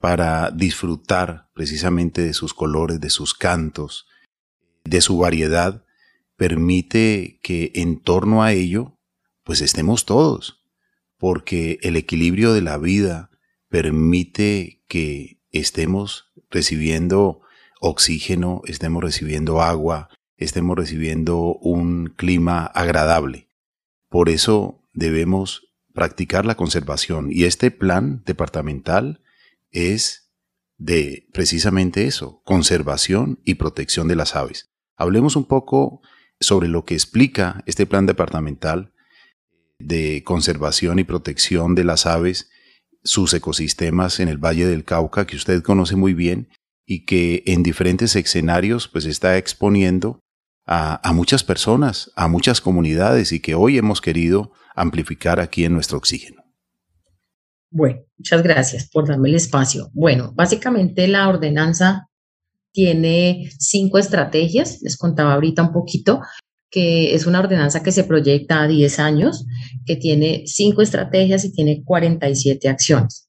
para 0.00 0.50
disfrutar 0.50 1.48
precisamente 1.54 2.22
de 2.22 2.34
sus 2.34 2.52
colores, 2.52 3.00
de 3.00 3.10
sus 3.10 3.34
cantos, 3.34 4.06
de 4.84 5.00
su 5.00 5.18
variedad, 5.18 5.84
permite 6.36 7.40
que 7.42 7.72
en 7.74 8.00
torno 8.00 8.42
a 8.42 8.52
ello, 8.52 8.98
pues 9.42 9.60
estemos 9.60 10.04
todos, 10.04 10.65
porque 11.18 11.78
el 11.82 11.96
equilibrio 11.96 12.52
de 12.52 12.62
la 12.62 12.78
vida 12.78 13.30
permite 13.68 14.82
que 14.88 15.40
estemos 15.50 16.32
recibiendo 16.50 17.40
oxígeno, 17.80 18.62
estemos 18.64 19.02
recibiendo 19.02 19.62
agua, 19.62 20.08
estemos 20.36 20.76
recibiendo 20.76 21.56
un 21.56 22.12
clima 22.16 22.64
agradable. 22.64 23.48
Por 24.08 24.28
eso 24.28 24.82
debemos 24.92 25.68
practicar 25.92 26.44
la 26.44 26.56
conservación 26.56 27.28
y 27.30 27.44
este 27.44 27.70
plan 27.70 28.22
departamental 28.26 29.22
es 29.70 30.30
de 30.78 31.26
precisamente 31.32 32.06
eso, 32.06 32.42
conservación 32.44 33.40
y 33.44 33.54
protección 33.54 34.08
de 34.08 34.16
las 34.16 34.36
aves. 34.36 34.70
Hablemos 34.96 35.36
un 35.36 35.46
poco 35.46 36.02
sobre 36.38 36.68
lo 36.68 36.84
que 36.84 36.94
explica 36.94 37.62
este 37.66 37.86
plan 37.86 38.06
departamental 38.06 38.92
de 39.78 40.22
conservación 40.24 40.98
y 40.98 41.04
protección 41.04 41.74
de 41.74 41.84
las 41.84 42.06
aves, 42.06 42.50
sus 43.02 43.32
ecosistemas 43.34 44.20
en 44.20 44.28
el 44.28 44.38
Valle 44.38 44.66
del 44.66 44.84
Cauca, 44.84 45.26
que 45.26 45.36
usted 45.36 45.62
conoce 45.62 45.96
muy 45.96 46.14
bien 46.14 46.48
y 46.84 47.04
que 47.04 47.42
en 47.46 47.62
diferentes 47.62 48.16
escenarios 48.16 48.88
pues 48.88 49.06
está 49.06 49.36
exponiendo 49.36 50.20
a, 50.66 51.08
a 51.08 51.12
muchas 51.12 51.44
personas, 51.44 52.10
a 52.16 52.28
muchas 52.28 52.60
comunidades 52.60 53.32
y 53.32 53.40
que 53.40 53.54
hoy 53.54 53.78
hemos 53.78 54.00
querido 54.00 54.52
amplificar 54.74 55.40
aquí 55.40 55.64
en 55.64 55.72
nuestro 55.72 55.98
oxígeno. 55.98 56.42
Bueno, 57.70 58.00
muchas 58.16 58.42
gracias 58.42 58.88
por 58.88 59.06
darme 59.06 59.28
el 59.28 59.34
espacio. 59.34 59.90
Bueno, 59.92 60.32
básicamente 60.34 61.08
la 61.08 61.28
ordenanza 61.28 62.08
tiene 62.72 63.50
cinco 63.58 63.98
estrategias, 63.98 64.80
les 64.82 64.96
contaba 64.96 65.34
ahorita 65.34 65.62
un 65.62 65.72
poquito, 65.72 66.20
que 66.70 67.14
es 67.14 67.26
una 67.26 67.40
ordenanza 67.40 67.82
que 67.82 67.92
se 67.92 68.04
proyecta 68.04 68.62
a 68.62 68.68
10 68.68 68.98
años, 68.98 69.46
que 69.84 69.96
tiene 69.96 70.44
cinco 70.46 70.82
estrategias 70.82 71.44
y 71.44 71.52
tiene 71.52 71.82
47 71.84 72.68
acciones. 72.68 73.28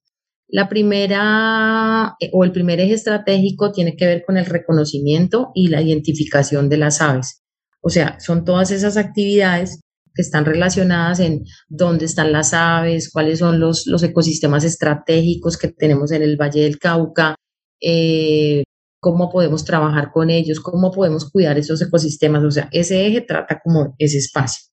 La 0.50 0.70
primera 0.70 2.16
eh, 2.20 2.30
o 2.34 2.44
el 2.44 2.52
primer 2.52 2.80
eje 2.80 2.94
estratégico 2.94 3.72
tiene 3.72 3.96
que 3.96 4.06
ver 4.06 4.24
con 4.26 4.38
el 4.38 4.46
reconocimiento 4.46 5.52
y 5.54 5.68
la 5.68 5.82
identificación 5.82 6.70
de 6.70 6.78
las 6.78 7.02
aves. 7.02 7.44
O 7.82 7.90
sea, 7.90 8.20
son 8.20 8.46
todas 8.46 8.72
esas 8.72 8.98
actividades 8.98 9.82
que 10.14 10.22
están 10.22 10.46
relacionadas 10.46 11.20
en 11.20 11.44
dónde 11.68 12.06
están 12.06 12.32
las 12.32 12.54
aves, 12.54 13.12
cuáles 13.12 13.40
son 13.40 13.60
los, 13.60 13.86
los 13.88 14.02
ecosistemas 14.04 14.64
estratégicos 14.64 15.58
que 15.58 15.68
tenemos 15.68 16.12
en 16.12 16.24
el 16.24 16.38
Valle 16.38 16.62
del 16.62 16.80
Cauca, 16.80 17.36
eh, 17.80 18.64
cómo 19.00 19.30
podemos 19.30 19.66
trabajar 19.66 20.12
con 20.12 20.30
ellos, 20.30 20.60
cómo 20.60 20.92
podemos 20.92 21.30
cuidar 21.30 21.58
esos 21.58 21.82
ecosistemas. 21.82 22.44
O 22.44 22.52
sea, 22.52 22.70
ese 22.72 23.06
eje 23.06 23.22
trata 23.22 23.60
como 23.64 23.96
ese 23.98 24.18
espacio. 24.18 24.64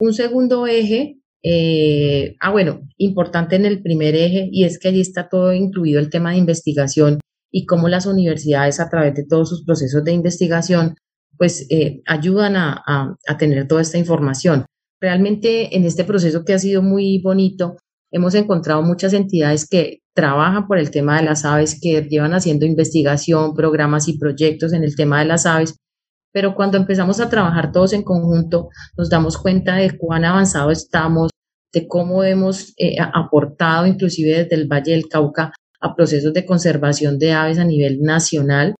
Un 0.00 0.12
segundo 0.12 0.66
eje, 0.66 1.20
eh, 1.42 2.34
ah, 2.40 2.50
bueno, 2.50 2.80
importante 2.96 3.56
en 3.56 3.66
el 3.66 3.82
primer 3.82 4.16
eje, 4.16 4.48
y 4.50 4.64
es 4.64 4.78
que 4.78 4.88
allí 4.88 5.00
está 5.00 5.28
todo 5.28 5.52
incluido 5.52 6.00
el 6.00 6.10
tema 6.10 6.32
de 6.32 6.38
investigación 6.38 7.20
y 7.52 7.66
cómo 7.66 7.88
las 7.88 8.06
universidades 8.06 8.80
a 8.80 8.88
través 8.88 9.14
de 9.14 9.24
todos 9.24 9.48
sus 9.48 9.64
procesos 9.64 10.02
de 10.04 10.12
investigación 10.12 10.96
pues 11.38 11.66
eh, 11.70 12.02
ayudan 12.06 12.56
a, 12.56 12.82
a, 13.26 13.38
tener 13.38 13.66
toda 13.66 13.82
esta 13.82 13.98
información. 13.98 14.66
Realmente 15.00 15.76
en 15.76 15.84
este 15.84 16.04
proceso 16.04 16.44
que 16.44 16.54
ha 16.54 16.58
sido 16.58 16.82
muy 16.82 17.20
bonito, 17.22 17.76
hemos 18.14 18.34
encontrado 18.34 18.82
muchas 18.82 19.12
entidades 19.12 19.68
que 19.68 19.98
trabajan 20.14 20.66
por 20.66 20.78
el 20.78 20.90
tema 20.90 21.18
de 21.18 21.24
las 21.24 21.44
aves, 21.44 21.78
que 21.80 22.02
llevan 22.02 22.32
haciendo 22.32 22.64
investigación, 22.64 23.54
programas 23.54 24.08
y 24.08 24.18
proyectos 24.18 24.72
en 24.72 24.84
el 24.84 24.94
tema 24.94 25.18
de 25.18 25.26
las 25.26 25.46
aves, 25.46 25.76
pero 26.32 26.54
cuando 26.54 26.76
empezamos 26.76 27.20
a 27.20 27.28
trabajar 27.28 27.72
todos 27.72 27.92
en 27.92 28.02
conjunto, 28.02 28.68
nos 28.96 29.10
damos 29.10 29.38
cuenta 29.38 29.76
de 29.76 29.96
cuán 29.96 30.24
avanzado 30.24 30.70
estamos, 30.70 31.30
de 31.72 31.86
cómo 31.88 32.22
hemos 32.22 32.72
eh, 32.78 32.96
aportado 33.00 33.86
inclusive 33.86 34.44
desde 34.44 34.54
el 34.54 34.68
Valle 34.68 34.92
del 34.92 35.08
Cauca 35.08 35.52
a 35.80 35.94
procesos 35.94 36.32
de 36.32 36.46
conservación 36.46 37.18
de 37.18 37.32
aves 37.32 37.58
a 37.58 37.64
nivel 37.64 38.00
nacional 38.00 38.74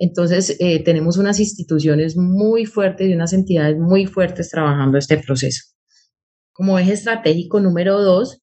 entonces, 0.00 0.56
eh, 0.60 0.82
tenemos 0.82 1.18
unas 1.18 1.38
instituciones 1.40 2.16
muy 2.16 2.64
fuertes 2.64 3.06
y 3.06 3.12
unas 3.12 3.34
entidades 3.34 3.76
muy 3.78 4.06
fuertes 4.06 4.48
trabajando 4.48 4.96
este 4.96 5.18
proceso. 5.18 5.62
Como 6.54 6.78
eje 6.78 6.94
estratégico 6.94 7.60
número 7.60 8.00
dos, 8.00 8.39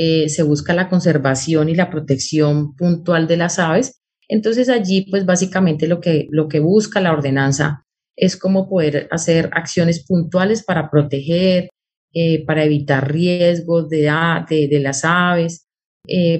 eh, 0.00 0.28
se 0.28 0.42
busca 0.42 0.74
la 0.74 0.88
conservación 0.88 1.68
y 1.68 1.74
la 1.74 1.90
protección 1.90 2.76
puntual 2.76 3.26
de 3.26 3.36
las 3.36 3.58
aves. 3.58 4.00
Entonces, 4.28 4.68
allí, 4.68 5.06
pues 5.10 5.26
básicamente 5.26 5.88
lo 5.88 6.00
que, 6.00 6.28
lo 6.30 6.48
que 6.48 6.60
busca 6.60 7.00
la 7.00 7.12
ordenanza 7.12 7.84
es 8.16 8.36
cómo 8.36 8.68
poder 8.68 9.08
hacer 9.10 9.50
acciones 9.52 10.04
puntuales 10.06 10.62
para 10.62 10.90
proteger, 10.90 11.70
eh, 12.12 12.44
para 12.44 12.64
evitar 12.64 13.10
riesgos 13.10 13.88
de, 13.88 14.10
de 14.48 14.80
las 14.80 15.04
aves, 15.04 15.66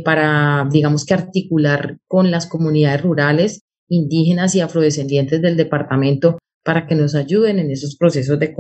para, 0.05 0.67
digamos 0.71 1.05
que 1.05 1.15
articular 1.15 1.99
con 2.07 2.31
las 2.31 2.47
comunidades 2.47 3.03
rurales 3.03 3.63
indígenas 3.89 4.55
y 4.55 4.61
afrodescendientes 4.61 5.43
del 5.43 5.57
departamento 5.57 6.39
para 6.65 6.87
que 6.87 6.95
nos 6.95 7.15
ayuden 7.15 7.59
en 7.59 7.71
esos 7.71 7.97
procesos 7.97 8.39
de, 8.39 8.55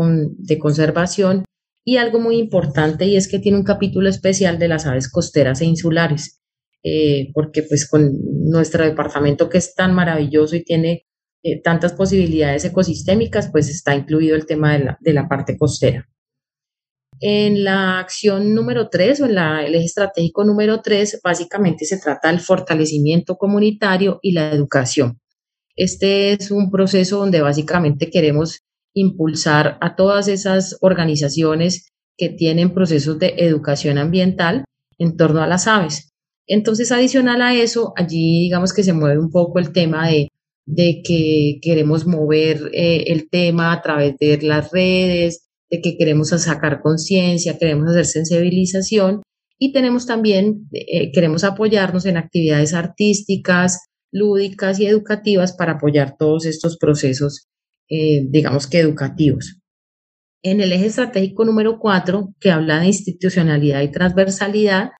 conservación. 0.58 1.44
Y 1.88 1.96
algo 1.96 2.20
muy 2.20 2.36
importante 2.36 3.06
y 3.06 3.16
es 3.16 3.28
que 3.28 3.38
tiene 3.38 3.56
un 3.56 3.64
capítulo 3.64 4.10
especial 4.10 4.58
de 4.58 4.68
las 4.68 4.84
aves 4.84 5.10
costeras 5.10 5.62
e 5.62 5.64
insulares, 5.64 6.42
eh, 6.84 7.30
porque 7.32 7.62
pues 7.62 7.88
con 7.88 8.12
nuestro 8.44 8.84
departamento 8.84 9.48
que 9.48 9.56
es 9.56 9.74
tan 9.74 9.94
maravilloso 9.94 10.54
y 10.54 10.64
tiene 10.64 11.06
eh, 11.42 11.62
tantas 11.62 11.94
posibilidades 11.94 12.66
ecosistémicas, 12.66 13.48
pues 13.50 13.70
está 13.70 13.94
incluido 13.94 14.36
el 14.36 14.44
tema 14.44 14.74
de 14.74 14.84
la, 14.84 14.98
de 15.00 15.12
la 15.14 15.28
parte 15.28 15.56
costera. 15.56 16.06
En 17.20 17.64
la 17.64 18.00
acción 18.00 18.54
número 18.54 18.90
3 18.90 19.22
o 19.22 19.24
en 19.24 19.38
el 19.38 19.74
eje 19.74 19.86
estratégico 19.86 20.44
número 20.44 20.82
3, 20.82 21.22
básicamente 21.24 21.86
se 21.86 21.98
trata 21.98 22.28
del 22.28 22.40
fortalecimiento 22.40 23.38
comunitario 23.38 24.18
y 24.20 24.32
la 24.32 24.52
educación. 24.52 25.22
Este 25.74 26.34
es 26.34 26.50
un 26.50 26.70
proceso 26.70 27.16
donde 27.16 27.40
básicamente 27.40 28.10
queremos 28.10 28.67
impulsar 28.94 29.78
a 29.80 29.96
todas 29.96 30.28
esas 30.28 30.76
organizaciones 30.80 31.92
que 32.16 32.28
tienen 32.28 32.74
procesos 32.74 33.18
de 33.18 33.34
educación 33.38 33.98
ambiental 33.98 34.64
en 34.98 35.16
torno 35.16 35.40
a 35.40 35.46
las 35.46 35.66
aves. 35.66 36.12
Entonces, 36.46 36.90
adicional 36.92 37.42
a 37.42 37.54
eso, 37.54 37.92
allí 37.96 38.40
digamos 38.40 38.72
que 38.72 38.82
se 38.82 38.92
mueve 38.92 39.18
un 39.18 39.30
poco 39.30 39.58
el 39.58 39.72
tema 39.72 40.08
de, 40.08 40.28
de 40.66 41.02
que 41.04 41.58
queremos 41.62 42.06
mover 42.06 42.70
eh, 42.72 43.04
el 43.08 43.28
tema 43.28 43.72
a 43.72 43.82
través 43.82 44.16
de 44.18 44.38
las 44.42 44.70
redes, 44.72 45.48
de 45.70 45.80
que 45.80 45.96
queremos 45.96 46.28
sacar 46.30 46.80
conciencia, 46.80 47.58
queremos 47.58 47.90
hacer 47.90 48.06
sensibilización 48.06 49.22
y 49.58 49.72
tenemos 49.72 50.06
también, 50.06 50.68
eh, 50.72 51.12
queremos 51.12 51.44
apoyarnos 51.44 52.06
en 52.06 52.16
actividades 52.16 52.74
artísticas, 52.74 53.80
lúdicas 54.10 54.80
y 54.80 54.86
educativas 54.86 55.52
para 55.52 55.72
apoyar 55.72 56.16
todos 56.18 56.46
estos 56.46 56.78
procesos, 56.78 57.48
eh, 57.88 58.26
digamos 58.28 58.66
que 58.66 58.80
educativos. 58.80 59.60
En 60.42 60.60
el 60.60 60.72
eje 60.72 60.86
estratégico 60.86 61.44
número 61.44 61.78
cuatro, 61.78 62.34
que 62.40 62.50
habla 62.50 62.80
de 62.80 62.86
institucionalidad 62.86 63.82
y 63.82 63.90
transversalidad, 63.90 64.90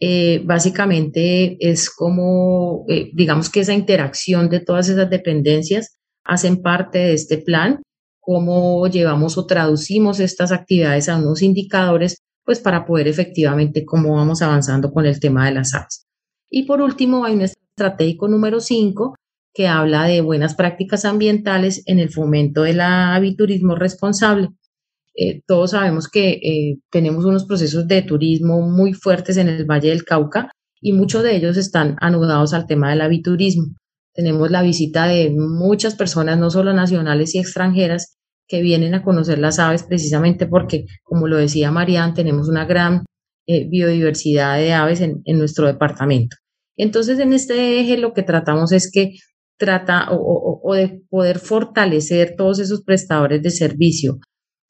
eh, 0.00 0.42
básicamente 0.44 1.56
es 1.60 1.88
como, 1.88 2.84
digamos 3.14 3.48
que 3.48 3.60
esa 3.60 3.74
interacción 3.74 4.48
de 4.48 4.58
todas 4.58 4.88
esas 4.88 5.08
dependencias 5.08 5.98
hacen 6.24 6.60
parte 6.60 6.98
de 6.98 7.12
este 7.12 7.38
plan 7.38 7.80
cómo 8.22 8.86
llevamos 8.86 9.36
o 9.36 9.46
traducimos 9.46 10.20
estas 10.20 10.52
actividades 10.52 11.08
a 11.08 11.18
unos 11.18 11.42
indicadores, 11.42 12.18
pues 12.44 12.60
para 12.60 12.86
poder 12.86 13.08
efectivamente 13.08 13.84
cómo 13.84 14.14
vamos 14.14 14.42
avanzando 14.42 14.92
con 14.92 15.06
el 15.06 15.18
tema 15.18 15.46
de 15.46 15.54
las 15.54 15.74
aves. 15.74 16.06
Y 16.48 16.64
por 16.64 16.80
último, 16.80 17.24
hay 17.24 17.34
un 17.34 17.42
estratégico 17.42 18.28
número 18.28 18.60
5 18.60 19.16
que 19.54 19.68
habla 19.68 20.04
de 20.04 20.20
buenas 20.20 20.54
prácticas 20.54 21.04
ambientales 21.04 21.82
en 21.86 21.98
el 21.98 22.10
fomento 22.10 22.62
del 22.62 22.80
aviturismo 22.80 23.74
responsable. 23.74 24.48
Eh, 25.14 25.42
todos 25.46 25.72
sabemos 25.72 26.08
que 26.08 26.30
eh, 26.30 26.78
tenemos 26.90 27.24
unos 27.24 27.44
procesos 27.44 27.86
de 27.86 28.02
turismo 28.02 28.62
muy 28.62 28.94
fuertes 28.94 29.36
en 29.36 29.48
el 29.48 29.66
Valle 29.66 29.90
del 29.90 30.04
Cauca 30.04 30.50
y 30.80 30.92
muchos 30.92 31.22
de 31.22 31.36
ellos 31.36 31.56
están 31.56 31.96
anudados 32.00 32.54
al 32.54 32.66
tema 32.66 32.90
del 32.90 33.02
aviturismo. 33.02 33.74
Tenemos 34.14 34.50
la 34.50 34.62
visita 34.62 35.06
de 35.06 35.30
muchas 35.30 35.94
personas, 35.94 36.38
no 36.38 36.50
solo 36.50 36.72
nacionales 36.72 37.34
y 37.34 37.38
extranjeras, 37.38 38.16
que 38.48 38.60
vienen 38.60 38.94
a 38.94 39.02
conocer 39.02 39.38
las 39.38 39.58
aves 39.58 39.82
precisamente 39.84 40.46
porque, 40.46 40.84
como 41.02 41.28
lo 41.28 41.36
decía 41.36 41.70
Marian, 41.70 42.12
tenemos 42.12 42.48
una 42.48 42.66
gran 42.66 43.04
eh, 43.46 43.66
biodiversidad 43.68 44.58
de 44.58 44.72
aves 44.74 45.00
en, 45.00 45.22
nuestro 45.38 45.66
departamento. 45.66 46.36
Entonces, 46.76 47.18
en 47.18 47.32
este 47.32 47.80
eje 47.80 47.96
lo 47.96 48.12
que 48.12 48.22
tratamos 48.22 48.72
es 48.72 48.90
que 48.90 49.14
trata 49.58 50.08
o, 50.10 50.74
de 50.74 51.02
poder 51.08 51.38
fortalecer 51.38 52.34
todos 52.36 52.58
esos 52.58 52.82
prestadores 52.82 53.42
de 53.42 53.50
servicio, 53.50 54.18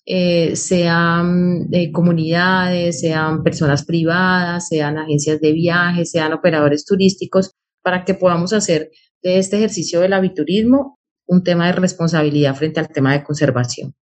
eh, 0.04 0.56
sean 0.56 1.68
de 1.70 1.92
comunidades, 1.92 3.00
sean 3.00 3.42
personas 3.42 3.84
privadas, 3.84 4.68
sean 4.68 4.98
agencias 4.98 5.40
de 5.40 5.52
viajes, 5.52 6.10
sean 6.10 6.32
operadores 6.32 6.84
turísticos, 6.84 7.52
para 7.82 8.04
que 8.04 8.14
podamos 8.14 8.52
hacer 8.52 8.90
de 9.22 9.38
este 9.38 9.56
ejercicio 9.56 10.00
del 10.00 10.12
aviturismo 10.12 10.98
un 11.26 11.42
tema 11.42 11.66
de 11.66 11.72
responsabilidad 11.72 12.54
frente 12.54 12.80
al 12.80 12.88
tema 12.88 13.12
de 13.12 13.24
conservación. 13.24 13.94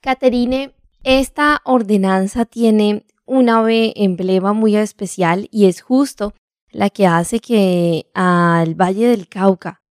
Caterine, 0.00 0.74
esta 1.02 1.60
ordenanza 1.64 2.44
tiene 2.44 3.06
un 3.26 3.48
ave 3.48 3.92
emblema 3.96 4.52
muy 4.52 4.76
especial 4.76 5.48
y 5.50 5.66
es 5.66 5.80
justo 5.80 6.34
la 6.70 6.90
que 6.90 7.06
hace 7.06 7.40
que 7.40 8.06
al 8.14 8.74
Valle 8.74 9.08
del 9.08 9.28
Cauca, 9.28 9.82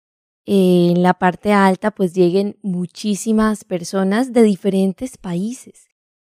en 0.47 1.03
la 1.03 1.13
parte 1.13 1.51
alta, 1.51 1.91
pues 1.91 2.13
lleguen 2.13 2.57
muchísimas 2.61 3.65
personas 3.65 4.31
de 4.31 4.43
diferentes 4.43 5.17
países 5.17 5.89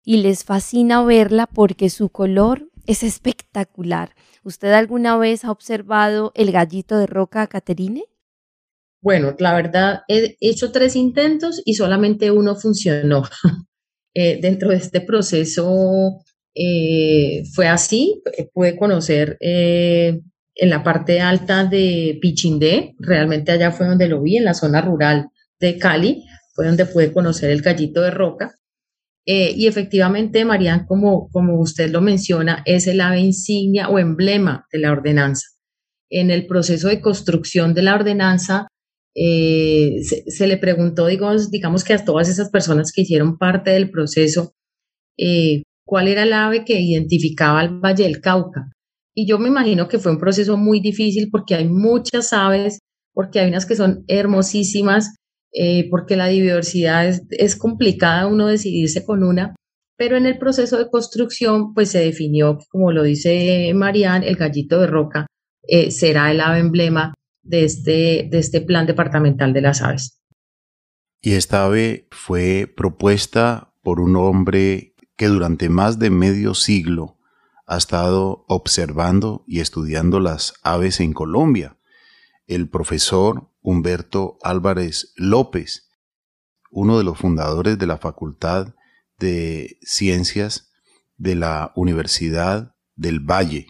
y 0.04 0.18
les 0.18 0.44
fascina 0.44 1.02
verla 1.02 1.46
porque 1.46 1.88
su 1.88 2.10
color 2.10 2.70
es 2.86 3.02
espectacular. 3.02 4.14
¿Usted 4.44 4.72
alguna 4.72 5.16
vez 5.16 5.46
ha 5.46 5.50
observado 5.50 6.32
el 6.34 6.52
gallito 6.52 6.98
de 6.98 7.06
roca, 7.06 7.46
Caterine? 7.46 8.04
Bueno, 9.00 9.34
la 9.38 9.54
verdad, 9.54 10.02
he 10.08 10.36
hecho 10.40 10.72
tres 10.72 10.94
intentos 10.94 11.62
y 11.64 11.74
solamente 11.74 12.30
uno 12.30 12.54
funcionó. 12.54 13.24
Eh, 14.14 14.40
dentro 14.42 14.68
de 14.68 14.76
este 14.76 15.00
proceso 15.00 16.22
eh, 16.54 17.44
fue 17.54 17.66
así, 17.66 18.22
eh, 18.36 18.46
pude 18.52 18.76
conocer 18.76 19.38
en 20.54 20.70
la 20.70 20.82
parte 20.82 21.20
alta 21.20 21.64
de 21.64 22.18
Pichindé, 22.20 22.94
realmente 22.98 23.52
allá 23.52 23.70
fue 23.70 23.86
donde 23.86 24.08
lo 24.08 24.22
vi, 24.22 24.36
en 24.36 24.44
la 24.44 24.54
zona 24.54 24.80
rural 24.80 25.28
de 25.60 25.78
Cali, 25.78 26.24
fue 26.54 26.66
donde 26.66 26.86
pude 26.86 27.12
conocer 27.12 27.50
el 27.50 27.62
gallito 27.62 28.02
de 28.02 28.10
roca. 28.10 28.54
y 29.24 29.66
efectivamente, 29.66 30.44
Marian, 30.44 30.84
como, 30.86 31.28
como 31.30 31.60
usted 31.60 31.90
lo 31.90 32.00
menciona, 32.00 32.62
es 32.66 32.86
el 32.88 33.00
ave 33.00 33.20
insignia 33.20 33.88
o 33.88 33.98
emblema 33.98 34.66
de 34.72 34.80
la 34.80 34.92
ordenanza. 34.92 35.46
En 36.10 36.30
el 36.30 36.46
proceso 36.46 36.88
de 36.88 37.00
construcción 37.00 37.72
de 37.72 37.82
la 37.82 37.94
ordenanza, 37.94 38.66
eh, 39.14 40.00
se, 40.02 40.46
le 40.46 40.56
preguntó, 40.56 41.06
digamos, 41.06 41.50
digamos 41.50 41.84
que 41.84 41.92
a 41.94 42.04
todas 42.04 42.28
esas 42.28 42.50
personas 42.50 42.92
que 42.92 43.02
hicieron 43.02 43.38
parte 43.38 43.70
del 43.70 43.90
proceso, 43.90 44.54
eh, 45.18 45.62
cuál 45.84 46.08
era 46.08 46.22
el 46.22 46.32
ave 46.32 46.64
que 46.64 46.80
identificaba 46.80 47.60
al 47.60 47.78
Valle 47.78 48.04
del 48.04 48.20
Cauca. 48.20 48.70
Y 49.14 49.26
yo 49.26 49.38
me 49.38 49.48
imagino 49.48 49.88
que 49.88 49.98
fue 49.98 50.12
un 50.12 50.18
proceso 50.18 50.56
muy 50.56 50.80
difícil 50.80 51.28
porque 51.30 51.54
hay 51.54 51.68
muchas 51.68 52.32
aves, 52.32 52.78
porque 53.12 53.40
hay 53.40 53.48
unas 53.48 53.66
que 53.66 53.76
son 53.76 54.04
hermosísimas, 54.08 55.14
eh, 55.52 55.88
porque 55.90 56.16
la 56.16 56.28
diversidad 56.28 57.12
es, 57.30 57.56
complicada 57.56 58.26
uno 58.26 58.46
decidirse 58.46 59.04
con 59.04 59.22
una, 59.22 59.54
pero 59.98 60.16
en 60.16 60.24
el 60.24 60.38
proceso 60.38 60.78
de 60.78 60.88
construcción 60.88 61.74
pues 61.74 61.90
se 61.90 61.98
definió, 61.98 62.58
como 62.70 62.90
lo 62.90 63.02
dice 63.02 63.70
Marian, 63.74 64.22
el 64.22 64.36
gallito 64.36 64.80
de 64.80 64.86
roca 64.86 65.26
eh, 65.68 65.90
será 65.90 66.30
el 66.30 66.40
ave 66.40 66.60
emblema 66.60 67.12
de 67.42 67.64
este, 67.64 68.28
de 68.30 68.38
este 68.38 68.62
plan 68.62 68.86
departamental 68.86 69.52
de 69.52 69.60
las 69.60 69.82
aves. 69.82 70.18
Y 71.20 71.34
esta 71.34 71.64
ave 71.64 72.08
fue 72.10 72.72
propuesta 72.74 73.74
por 73.82 74.00
un 74.00 74.16
hombre 74.16 74.94
que 75.16 75.26
durante 75.26 75.68
más 75.68 75.98
de 75.98 76.10
medio 76.10 76.54
siglo 76.54 77.18
ha 77.66 77.76
estado 77.76 78.44
observando 78.48 79.44
y 79.46 79.60
estudiando 79.60 80.20
las 80.20 80.54
aves 80.62 81.00
en 81.00 81.12
Colombia, 81.12 81.78
el 82.46 82.68
profesor 82.68 83.50
Humberto 83.60 84.38
Álvarez 84.42 85.12
López, 85.16 85.88
uno 86.70 86.98
de 86.98 87.04
los 87.04 87.18
fundadores 87.18 87.78
de 87.78 87.86
la 87.86 87.98
Facultad 87.98 88.74
de 89.18 89.78
Ciencias 89.82 90.72
de 91.16 91.36
la 91.36 91.72
Universidad 91.76 92.74
del 92.96 93.20
Valle. 93.20 93.68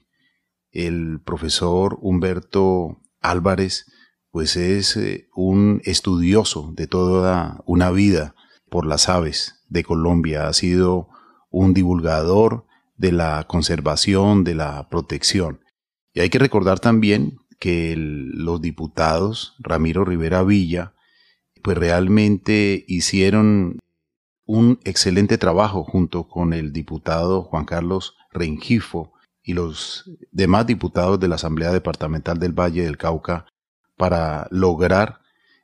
El 0.70 1.20
profesor 1.20 1.98
Humberto 2.00 3.02
Álvarez 3.20 3.86
pues 4.30 4.56
es 4.56 4.96
eh, 4.96 5.28
un 5.34 5.82
estudioso 5.84 6.72
de 6.74 6.86
toda 6.86 7.62
una 7.66 7.90
vida 7.90 8.34
por 8.70 8.86
las 8.86 9.10
aves 9.10 9.62
de 9.68 9.84
Colombia, 9.84 10.48
ha 10.48 10.52
sido 10.54 11.08
un 11.50 11.74
divulgador 11.74 12.66
de 12.96 13.12
la 13.12 13.44
conservación, 13.48 14.44
de 14.44 14.54
la 14.54 14.88
protección. 14.88 15.60
Y 16.14 16.20
hay 16.20 16.30
que 16.30 16.38
recordar 16.38 16.78
también 16.80 17.38
que 17.58 17.94
los 17.96 18.60
diputados 18.60 19.54
Ramiro 19.60 20.04
Rivera 20.04 20.42
Villa, 20.42 20.94
pues 21.62 21.78
realmente 21.78 22.84
hicieron 22.88 23.78
un 24.46 24.80
excelente 24.84 25.38
trabajo 25.38 25.84
junto 25.84 26.28
con 26.28 26.52
el 26.52 26.72
diputado 26.72 27.42
Juan 27.42 27.64
Carlos 27.64 28.16
Rengifo 28.32 29.12
y 29.42 29.54
los 29.54 30.10
demás 30.30 30.66
diputados 30.66 31.20
de 31.20 31.28
la 31.28 31.36
Asamblea 31.36 31.72
Departamental 31.72 32.38
del 32.38 32.52
Valle 32.52 32.82
del 32.82 32.98
Cauca 32.98 33.46
para 33.96 34.48
lograr 34.50 35.20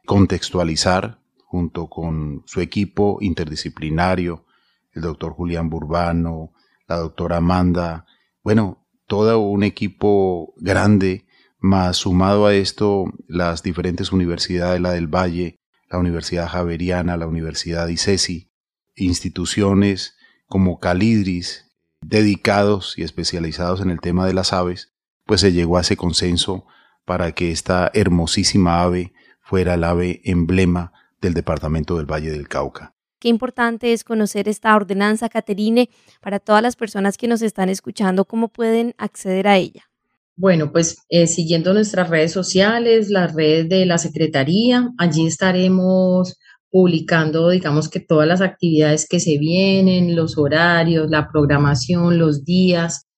contextualizar 0.06 1.18
junto 1.44 1.88
con 1.88 2.42
su 2.46 2.60
equipo 2.60 3.18
interdisciplinario, 3.20 4.44
el 4.92 5.02
doctor 5.02 5.32
Julián 5.32 5.68
Burbano, 5.70 6.52
la 6.88 6.96
doctora 6.96 7.36
Amanda, 7.36 8.06
bueno, 8.42 8.86
todo 9.06 9.38
un 9.38 9.62
equipo 9.62 10.54
grande, 10.56 11.26
más 11.60 11.98
sumado 11.98 12.46
a 12.46 12.54
esto 12.54 13.06
las 13.26 13.62
diferentes 13.62 14.12
universidades, 14.12 14.80
la 14.80 14.92
del 14.92 15.08
Valle, 15.08 15.56
la 15.90 15.98
Universidad 15.98 16.48
Javeriana, 16.48 17.16
la 17.16 17.26
Universidad 17.26 17.88
ICESI, 17.88 18.50
instituciones 18.94 20.16
como 20.46 20.78
Calidris, 20.78 21.66
dedicados 22.00 22.96
y 22.96 23.02
especializados 23.02 23.80
en 23.80 23.90
el 23.90 24.00
tema 24.00 24.26
de 24.26 24.34
las 24.34 24.52
aves, 24.52 24.94
pues 25.26 25.40
se 25.40 25.52
llegó 25.52 25.78
a 25.78 25.80
ese 25.80 25.96
consenso 25.96 26.64
para 27.04 27.32
que 27.32 27.50
esta 27.50 27.90
hermosísima 27.92 28.82
ave 28.82 29.12
fuera 29.40 29.74
el 29.74 29.84
ave 29.84 30.20
emblema 30.24 30.92
del 31.20 31.34
departamento 31.34 31.96
del 31.96 32.06
Valle 32.06 32.30
del 32.30 32.48
Cauca. 32.48 32.94
Qué 33.18 33.28
importante 33.28 33.92
es 33.92 34.04
conocer 34.04 34.48
esta 34.48 34.76
ordenanza, 34.76 35.28
Caterine, 35.28 35.90
para 36.20 36.38
todas 36.38 36.62
las 36.62 36.76
personas 36.76 37.16
que 37.16 37.26
nos 37.26 37.42
están 37.42 37.68
escuchando, 37.68 38.24
cómo 38.24 38.48
pueden 38.48 38.94
acceder 38.96 39.48
a 39.48 39.56
ella. 39.56 39.88
Bueno, 40.36 40.70
pues 40.70 40.98
eh, 41.08 41.26
siguiendo 41.26 41.74
nuestras 41.74 42.10
redes 42.10 42.32
sociales, 42.32 43.10
las 43.10 43.34
redes 43.34 43.68
de 43.68 43.86
la 43.86 43.98
Secretaría, 43.98 44.88
allí 44.96 45.26
estaremos 45.26 46.38
publicando, 46.70 47.50
digamos 47.50 47.88
que 47.88 47.98
todas 47.98 48.28
las 48.28 48.40
actividades 48.40 49.08
que 49.08 49.18
se 49.18 49.36
vienen, 49.38 50.14
los 50.14 50.38
horarios, 50.38 51.10
la 51.10 51.28
programación, 51.28 52.18
los 52.18 52.44
días, 52.44 53.08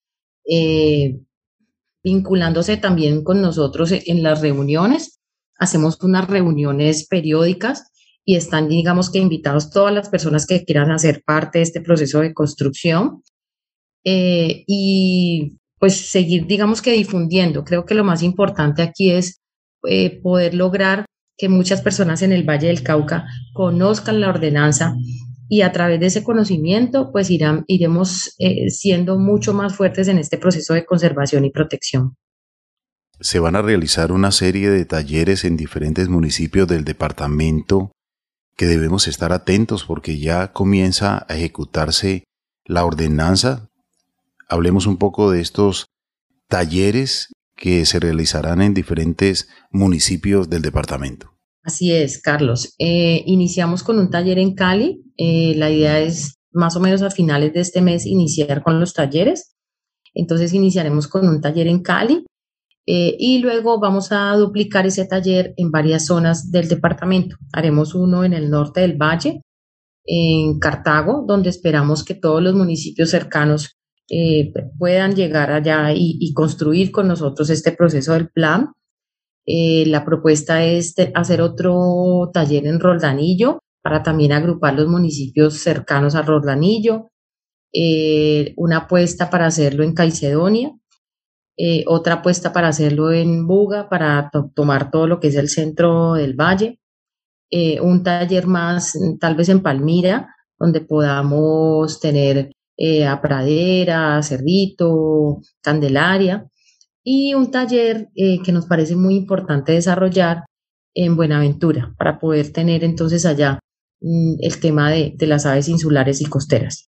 eh, 0.49 1.21
vinculándose 2.03 2.79
también 2.79 3.23
con 3.23 3.43
nosotros 3.43 3.93
en 3.93 4.23
las 4.23 4.41
reuniones. 4.41 5.21
Hacemos 5.59 5.99
unas 6.03 6.27
reuniones 6.27 7.07
periódicas 7.07 7.89
y 8.25 8.37
están, 8.37 8.69
digamos 8.69 9.11
que, 9.11 9.19
invitados 9.19 9.71
todas 9.71 9.95
las 9.95 10.09
personas 10.09 10.47
que 10.47 10.65
quieran 10.65 10.91
hacer 10.91 11.23
parte 11.25 11.59
de 11.59 11.65
este 11.65 11.81
proceso 11.81 12.21
de 12.21 12.35
construcción 12.35 13.23
eh, 14.05 14.65
y 14.67 15.59
pues 15.79 16.11
seguir, 16.11 16.47
digamos 16.47 16.83
que, 16.83 16.93
difundiendo. 16.93 17.65
Creo 17.65 17.85
que 17.87 17.95
lo 17.95 18.05
más 18.05 18.23
importante 18.23 18.83
aquí 18.83 19.11
es 19.11 19.41
eh, 19.89 20.21
poder 20.21 20.55
lograr 20.55 21.07
que 21.37 21.49
muchas 21.49 21.81
personas 21.81 22.21
en 22.21 22.33
el 22.33 22.49
Valle 22.49 22.67
del 22.67 22.83
Cauca 22.83 23.27
conozcan 23.55 24.21
la 24.21 24.29
ordenanza 24.29 24.95
y 25.49 25.63
a 25.63 25.73
través 25.73 25.99
de 25.99 26.07
ese 26.07 26.23
conocimiento, 26.23 27.11
pues 27.11 27.31
irán, 27.31 27.65
iremos 27.67 28.35
eh, 28.39 28.71
siendo 28.71 29.19
mucho 29.19 29.55
más 29.55 29.75
fuertes 29.75 30.07
en 30.09 30.19
este 30.19 30.39
proceso 30.39 30.75
de 30.75 30.85
conservación 30.85 31.45
y 31.45 31.51
protección. 31.51 32.15
Se 33.19 33.41
van 33.41 33.57
a 33.57 33.63
realizar 33.63 34.13
una 34.13 34.31
serie 34.31 34.71
de 34.71 34.85
talleres 34.85 35.45
en 35.45 35.57
diferentes 35.57 36.09
municipios 36.09 36.69
del 36.69 36.85
departamento 36.85 37.91
que 38.61 38.66
debemos 38.66 39.09
estar 39.09 39.33
atentos 39.33 39.85
porque 39.85 40.18
ya 40.18 40.53
comienza 40.53 41.25
a 41.31 41.35
ejecutarse 41.35 42.25
la 42.66 42.85
ordenanza. 42.85 43.70
Hablemos 44.51 44.87
un 44.87 44.99
poco 44.99 45.31
de 45.31 45.40
estos 45.40 45.87
talleres 46.46 47.33
que 47.57 47.87
se 47.87 47.99
realizarán 47.99 48.61
en 48.61 48.75
diferentes 48.75 49.49
municipios 49.70 50.51
del 50.51 50.61
departamento. 50.61 51.33
Así 51.62 51.90
es, 51.90 52.20
Carlos. 52.20 52.75
Eh, 52.79 53.23
iniciamos 53.25 53.83
con 53.83 53.99
un 53.99 54.11
taller 54.11 54.38
en 54.38 54.55
Cali. 54.55 55.07
Eh, 55.16 55.55
la 55.57 55.70
idea 55.70 55.99
es 55.99 56.35
más 56.53 56.77
o 56.77 56.81
menos 56.81 57.01
a 57.01 57.11
finales 57.11 57.55
de 57.55 57.61
este 57.61 57.81
mes 57.81 58.05
iniciar 58.05 58.62
con 58.62 58.79
los 58.79 58.92
talleres. 58.92 59.57
Entonces 60.12 60.53
iniciaremos 60.53 61.09
con 61.09 61.27
un 61.27 61.40
taller 61.40 61.66
en 61.66 61.81
Cali 61.81 62.27
eh, 62.92 63.14
y 63.20 63.38
luego 63.38 63.79
vamos 63.79 64.11
a 64.11 64.35
duplicar 64.35 64.85
ese 64.85 65.07
taller 65.07 65.55
en 65.57 65.70
varias 65.70 66.07
zonas 66.07 66.50
del 66.50 66.66
departamento. 66.66 67.37
Haremos 67.53 67.94
uno 67.94 68.24
en 68.24 68.33
el 68.33 68.50
norte 68.50 68.81
del 68.81 68.96
valle, 68.96 69.42
en 70.05 70.59
Cartago, 70.59 71.24
donde 71.24 71.50
esperamos 71.50 72.03
que 72.03 72.16
todos 72.16 72.42
los 72.42 72.53
municipios 72.53 73.11
cercanos 73.11 73.79
eh, 74.11 74.53
puedan 74.76 75.14
llegar 75.14 75.53
allá 75.53 75.92
y, 75.94 76.33
construir 76.35 76.90
con 76.90 77.07
nosotros 77.07 77.48
este 77.50 77.70
proceso 77.70 78.14
del 78.14 78.29
plan. 78.29 78.72
Eh, 79.46 79.85
la 79.87 80.05
propuesta 80.05 80.64
es 80.64 80.96
hacer 81.14 81.42
otro 81.42 82.29
taller 82.35 82.66
en 82.66 82.81
Roldanillo 82.81 83.61
para 83.85 84.03
también 84.03 84.33
agrupar 84.33 84.74
los 84.74 84.88
municipios 84.88 85.55
cercanos 85.61 86.16
a 86.16 86.22
Roldanillo. 86.22 87.12
una 88.57 88.79
apuesta 88.79 89.31
para 89.31 89.46
hacerlo 89.46 89.85
en 89.85 89.94
Caicedonia 89.94 90.72
eh, 91.62 91.85
otra 91.87 92.14
apuesta 92.14 92.55
para 92.55 92.68
hacerlo 92.68 93.12
en 93.12 93.46
Buga, 93.46 93.90
para 93.90 94.31
tomar 94.55 94.90
todo 94.90 95.07
lo 95.07 95.20
que 95.20 95.29
es 95.29 95.35
el 95.35 95.51
centro 95.51 96.14
del 96.14 96.33
valle, 96.33 96.81
eh, 97.51 97.79
un 97.83 98.03
taller 98.03 98.46
más 98.46 98.99
tal 99.20 99.35
vez 99.35 99.51
en 99.51 99.61
Palmira, 99.61 100.35
donde 100.59 100.81
podamos 100.81 102.01
tener 102.01 102.51
eh, 102.79 103.07
a 103.07 103.20
Pradera, 103.20 104.23
Cerrito, 104.23 105.42
Candelaria, 105.61 106.49
y 107.05 107.35
un 107.35 107.51
taller 107.51 108.09
que 108.14 108.53
nos 108.53 108.64
parece 108.64 108.96
muy 108.96 109.16
importante 109.16 109.73
desarrollar 109.73 110.44
en 110.94 111.14
Buenaventura, 111.14 111.94
para 111.99 112.18
poder 112.18 112.55
tener 112.55 112.85
entonces 112.85 113.27
allá 113.27 113.59
mm, 114.01 114.37
el 114.40 114.61
tema 114.61 114.90
de, 114.90 115.12
de 115.14 115.27
las 115.27 115.44
aves 115.44 115.68
insulares 115.68 116.23
y 116.23 116.25
costeras. 116.25 116.88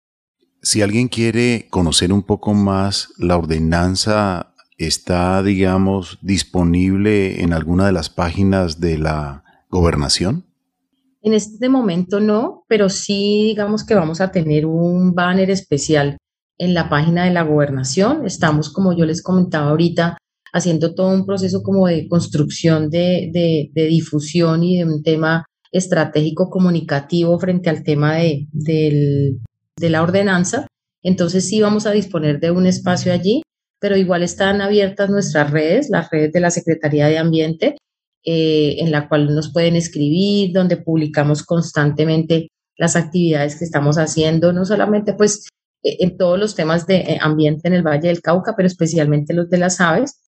Si 0.62 0.80
alguien 0.80 1.08
quiere 1.08 1.66
conocer 1.68 2.14
un 2.14 2.22
poco 2.22 2.54
más 2.54 3.10
la 3.18 3.36
ordenanza 3.36 4.53
está, 4.78 5.42
digamos, 5.42 6.18
disponible 6.22 7.42
en 7.42 7.52
alguna 7.52 7.86
de 7.86 7.92
las 7.92 8.10
páginas 8.10 8.80
de 8.80 8.98
la 8.98 9.44
gobernación? 9.70 10.44
En 11.22 11.32
este 11.32 11.68
momento 11.68 12.20
no, 12.20 12.64
pero 12.68 12.88
sí 12.88 13.44
digamos 13.44 13.84
que 13.84 13.94
vamos 13.94 14.20
a 14.20 14.30
tener 14.30 14.66
un 14.66 15.14
banner 15.14 15.50
especial 15.50 16.18
en 16.58 16.74
la 16.74 16.88
página 16.88 17.24
de 17.24 17.32
la 17.32 17.42
gobernación. 17.42 18.26
Estamos, 18.26 18.70
como 18.70 18.96
yo 18.96 19.06
les 19.06 19.22
comentaba 19.22 19.70
ahorita, 19.70 20.18
haciendo 20.52 20.94
todo 20.94 21.08
un 21.08 21.26
proceso 21.26 21.62
como 21.62 21.86
de 21.86 22.06
construcción 22.08 22.90
de, 22.90 23.30
de, 23.72 23.86
difusión 23.86 24.62
y 24.62 24.78
de 24.78 24.84
un 24.84 25.02
tema 25.02 25.46
estratégico 25.72 26.50
comunicativo 26.50 27.38
frente 27.40 27.70
al 27.70 27.82
tema 27.82 28.16
de, 28.16 28.46
de 28.52 29.90
la 29.90 30.02
ordenanza. 30.02 30.66
Entonces 31.02 31.48
sí 31.48 31.60
vamos 31.60 31.86
a 31.86 31.90
disponer 31.90 32.38
de 32.38 32.50
un 32.50 32.66
espacio 32.66 33.12
allí 33.12 33.42
pero 33.84 33.98
igual 33.98 34.22
están 34.22 34.62
abiertas 34.62 35.10
nuestras 35.10 35.50
redes, 35.50 35.90
las 35.90 36.08
redes 36.08 36.32
de 36.32 36.40
la 36.40 36.50
Secretaría 36.50 37.06
de 37.06 37.18
Ambiente, 37.18 37.76
eh, 38.24 38.76
en 38.78 38.90
la 38.90 39.10
cual 39.10 39.26
nos 39.34 39.52
pueden 39.52 39.76
escribir, 39.76 40.54
donde 40.54 40.78
publicamos 40.78 41.42
constantemente 41.42 42.48
las 42.78 42.96
actividades 42.96 43.58
que 43.58 43.66
estamos 43.66 43.98
haciendo, 43.98 44.54
no 44.54 44.64
solamente 44.64 45.12
pues 45.12 45.48
e, 45.82 46.02
en 46.02 46.16
todos 46.16 46.38
los 46.38 46.54
temas 46.54 46.86
de 46.86 46.96
eh, 46.96 47.18
ambiente 47.20 47.68
en 47.68 47.74
el 47.74 47.82
Valle 47.82 48.08
del 48.08 48.22
Cauca, 48.22 48.54
pero 48.56 48.68
especialmente 48.68 49.34
los 49.34 49.50
de 49.50 49.58
las 49.58 49.78
aves. 49.82 50.18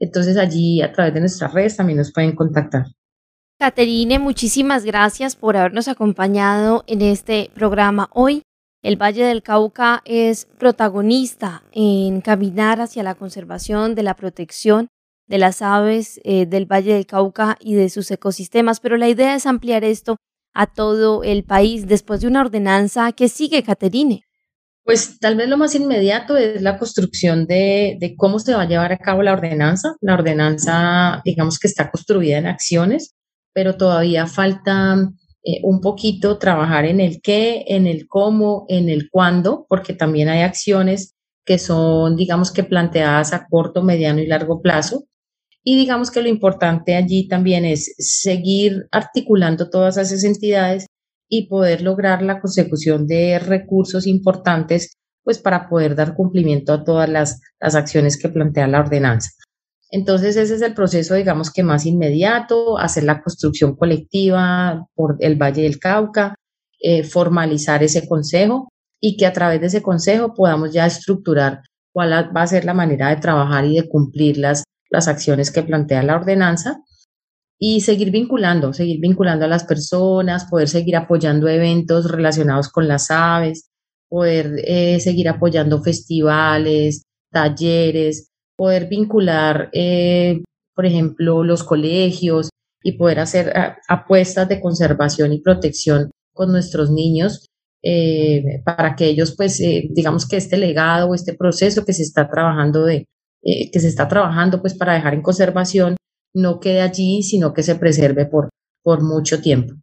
Entonces 0.00 0.38
allí 0.38 0.80
a 0.80 0.90
través 0.90 1.12
de 1.12 1.20
nuestras 1.20 1.52
redes 1.52 1.76
también 1.76 1.98
nos 1.98 2.14
pueden 2.14 2.34
contactar. 2.34 2.86
Caterine, 3.60 4.20
muchísimas 4.20 4.86
gracias 4.86 5.36
por 5.36 5.58
habernos 5.58 5.86
acompañado 5.86 6.82
en 6.86 7.02
este 7.02 7.50
programa 7.54 8.08
hoy. 8.14 8.42
El 8.82 9.00
Valle 9.00 9.24
del 9.24 9.44
Cauca 9.44 10.02
es 10.04 10.46
protagonista 10.58 11.62
en 11.70 12.20
caminar 12.20 12.80
hacia 12.80 13.04
la 13.04 13.14
conservación 13.14 13.94
de 13.94 14.02
la 14.02 14.16
protección 14.16 14.88
de 15.28 15.38
las 15.38 15.62
aves 15.62 16.20
eh, 16.24 16.46
del 16.46 16.66
Valle 16.66 16.94
del 16.94 17.06
Cauca 17.06 17.56
y 17.60 17.74
de 17.74 17.88
sus 17.90 18.10
ecosistemas, 18.10 18.80
pero 18.80 18.96
la 18.96 19.08
idea 19.08 19.36
es 19.36 19.46
ampliar 19.46 19.84
esto 19.84 20.16
a 20.52 20.66
todo 20.66 21.22
el 21.22 21.44
país 21.44 21.86
después 21.86 22.20
de 22.20 22.26
una 22.26 22.40
ordenanza 22.40 23.12
que 23.12 23.28
sigue, 23.28 23.62
Caterine. 23.62 24.24
Pues 24.84 25.20
tal 25.20 25.36
vez 25.36 25.48
lo 25.48 25.56
más 25.56 25.76
inmediato 25.76 26.36
es 26.36 26.60
la 26.60 26.76
construcción 26.76 27.46
de, 27.46 27.96
de, 28.00 28.16
cómo 28.16 28.40
se 28.40 28.52
va 28.52 28.62
a 28.62 28.68
llevar 28.68 28.92
a 28.92 28.98
cabo 28.98 29.22
la 29.22 29.32
ordenanza. 29.32 29.94
La 30.00 30.14
ordenanza, 30.14 31.22
digamos 31.24 31.60
que 31.60 31.68
está 31.68 31.88
construida 31.88 32.38
en 32.38 32.48
acciones, 32.48 33.14
pero 33.52 33.76
todavía 33.76 34.26
falta 34.26 34.96
eh, 35.44 35.60
un 35.64 35.80
poquito 35.80 36.38
trabajar 36.38 36.84
en 36.84 37.00
el 37.00 37.20
qué, 37.20 37.64
en 37.68 37.86
el 37.86 38.06
cómo, 38.06 38.64
en 38.68 38.88
el 38.88 39.10
cuándo, 39.10 39.66
porque 39.68 39.92
también 39.92 40.28
hay 40.28 40.42
acciones 40.42 41.14
que 41.44 41.58
son, 41.58 42.16
digamos 42.16 42.52
que 42.52 42.62
planteadas 42.62 43.32
a 43.32 43.46
corto, 43.48 43.82
mediano 43.82 44.20
y 44.20 44.26
largo 44.26 44.62
plazo. 44.62 45.04
Y 45.64 45.76
digamos 45.76 46.10
que 46.10 46.22
lo 46.22 46.28
importante 46.28 46.94
allí 46.96 47.28
también 47.28 47.64
es 47.64 47.94
seguir 47.98 48.86
articulando 48.92 49.70
todas 49.70 49.96
esas 49.96 50.24
entidades 50.24 50.86
y 51.28 51.48
poder 51.48 51.82
lograr 51.82 52.22
la 52.22 52.40
consecución 52.40 53.06
de 53.06 53.38
recursos 53.38 54.06
importantes, 54.06 54.96
pues 55.24 55.38
para 55.38 55.68
poder 55.68 55.96
dar 55.96 56.14
cumplimiento 56.14 56.72
a 56.72 56.84
todas 56.84 57.08
las, 57.08 57.40
las 57.60 57.74
acciones 57.74 58.16
que 58.16 58.28
plantea 58.28 58.68
la 58.68 58.80
ordenanza. 58.80 59.30
Entonces 59.92 60.36
ese 60.36 60.54
es 60.54 60.62
el 60.62 60.72
proceso, 60.72 61.14
digamos 61.14 61.50
que 61.50 61.62
más 61.62 61.84
inmediato, 61.84 62.78
hacer 62.78 63.04
la 63.04 63.22
construcción 63.22 63.76
colectiva 63.76 64.86
por 64.94 65.16
el 65.20 65.36
Valle 65.36 65.62
del 65.62 65.78
Cauca, 65.78 66.34
eh, 66.80 67.04
formalizar 67.04 67.82
ese 67.82 68.08
consejo 68.08 68.70
y 68.98 69.18
que 69.18 69.26
a 69.26 69.34
través 69.34 69.60
de 69.60 69.66
ese 69.66 69.82
consejo 69.82 70.32
podamos 70.32 70.72
ya 70.72 70.86
estructurar 70.86 71.60
cuál 71.92 72.34
va 72.34 72.42
a 72.42 72.46
ser 72.46 72.64
la 72.64 72.72
manera 72.72 73.10
de 73.10 73.20
trabajar 73.20 73.66
y 73.66 73.76
de 73.76 73.86
cumplir 73.86 74.38
las, 74.38 74.64
las 74.88 75.08
acciones 75.08 75.50
que 75.50 75.62
plantea 75.62 76.02
la 76.02 76.16
ordenanza 76.16 76.80
y 77.58 77.82
seguir 77.82 78.10
vinculando, 78.10 78.72
seguir 78.72 78.98
vinculando 78.98 79.44
a 79.44 79.48
las 79.48 79.64
personas, 79.64 80.46
poder 80.46 80.68
seguir 80.68 80.96
apoyando 80.96 81.48
eventos 81.48 82.10
relacionados 82.10 82.70
con 82.70 82.88
las 82.88 83.10
aves, 83.10 83.68
poder 84.08 84.54
eh, 84.64 85.00
seguir 85.00 85.28
apoyando 85.28 85.82
festivales, 85.82 87.02
talleres, 87.30 88.31
poder 88.56 88.88
vincular, 88.88 89.70
eh, 89.72 90.42
por 90.74 90.86
ejemplo, 90.86 91.44
los 91.44 91.64
colegios 91.64 92.50
y 92.82 92.92
poder 92.92 93.20
hacer 93.20 93.52
ah, 93.56 93.76
apuestas 93.88 94.48
de 94.48 94.60
conservación 94.60 95.32
y 95.32 95.40
protección 95.40 96.10
con 96.32 96.50
nuestros 96.52 96.90
niños 96.90 97.46
eh, 97.82 98.62
para 98.64 98.94
que 98.94 99.06
ellos, 99.06 99.34
pues, 99.36 99.60
eh, 99.60 99.88
digamos 99.90 100.26
que 100.26 100.36
este 100.36 100.56
legado 100.56 101.08
o 101.08 101.14
este 101.14 101.34
proceso 101.34 101.84
que 101.84 101.92
se 101.92 102.02
está 102.02 102.28
trabajando 102.28 102.84
de, 102.84 103.06
que 103.42 103.80
se 103.80 103.88
está 103.88 104.06
trabajando, 104.06 104.60
pues, 104.60 104.74
para 104.74 104.94
dejar 104.94 105.14
en 105.14 105.22
conservación, 105.22 105.96
no 106.34 106.60
quede 106.60 106.80
allí, 106.80 107.22
sino 107.22 107.52
que 107.52 107.64
se 107.64 107.74
preserve 107.74 108.26
por, 108.26 108.50
por 108.82 109.02
mucho 109.02 109.40
tiempo. 109.40 109.74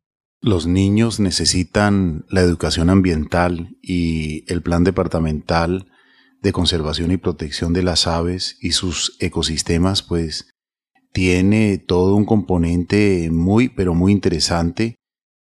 Los 0.42 0.66
niños 0.66 1.20
necesitan 1.20 2.26
la 2.30 2.40
educación 2.40 2.90
ambiental 2.90 3.76
y 3.82 4.50
el 4.52 4.62
plan 4.62 4.86
departamental 4.86 5.88
de 6.42 6.54
conservación 6.54 7.12
y 7.12 7.18
protección 7.18 7.74
de 7.74 7.84
las 7.84 8.08
aves 8.08 8.58
y 8.62 8.72
sus 8.72 9.18
ecosistemas, 9.20 10.04
pues 10.04 10.50
tiene 11.12 11.78
todo 11.78 12.16
un 12.16 12.26
componente 12.26 13.30
muy, 13.32 13.70
pero 13.70 13.94
muy 13.94 14.12
interesante 14.12 14.96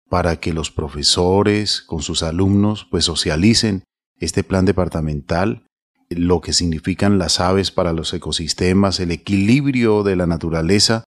para 0.09 0.39
que 0.39 0.53
los 0.53 0.71
profesores 0.71 1.81
con 1.81 2.01
sus 2.01 2.23
alumnos 2.23 2.87
pues 2.89 3.05
socialicen 3.05 3.83
este 4.19 4.43
plan 4.43 4.65
departamental, 4.65 5.67
lo 6.09 6.41
que 6.41 6.53
significan 6.53 7.19
las 7.19 7.39
aves 7.39 7.71
para 7.71 7.93
los 7.93 8.13
ecosistemas, 8.13 8.99
el 8.99 9.11
equilibrio 9.11 10.03
de 10.03 10.15
la 10.15 10.25
naturaleza 10.25 11.03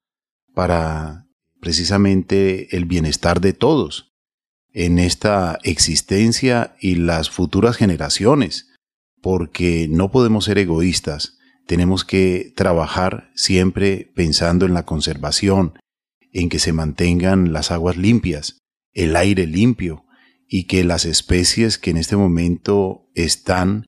para 0.55 1.27
precisamente 1.61 2.77
el 2.77 2.85
bienestar 2.85 3.41
de 3.41 3.53
todos 3.53 4.13
en 4.73 4.99
esta 4.99 5.59
existencia 5.65 6.77
y 6.81 6.95
las 6.95 7.31
futuras 7.31 7.77
generaciones 7.77 8.72
porque 9.23 9.87
no 9.89 10.11
podemos 10.11 10.45
ser 10.45 10.59
egoístas, 10.59 11.39
tenemos 11.67 12.05
que 12.05 12.53
trabajar 12.57 13.31
siempre 13.35 14.13
pensando 14.15 14.67
en 14.67 14.75
la 14.75 14.85
conservación, 14.85 15.79
en 16.33 16.49
que 16.49 16.59
se 16.59 16.73
mantengan 16.73 17.53
las 17.53 17.71
aguas 17.71 17.97
limpias, 17.97 18.59
el 18.93 19.17
aire 19.17 19.47
limpio 19.47 20.05
y 20.49 20.65
que 20.65 20.85
las 20.85 21.05
especies 21.05 21.79
que 21.79 21.91
en 21.91 21.97
este 21.97 22.17
momento 22.17 23.09
están 23.15 23.87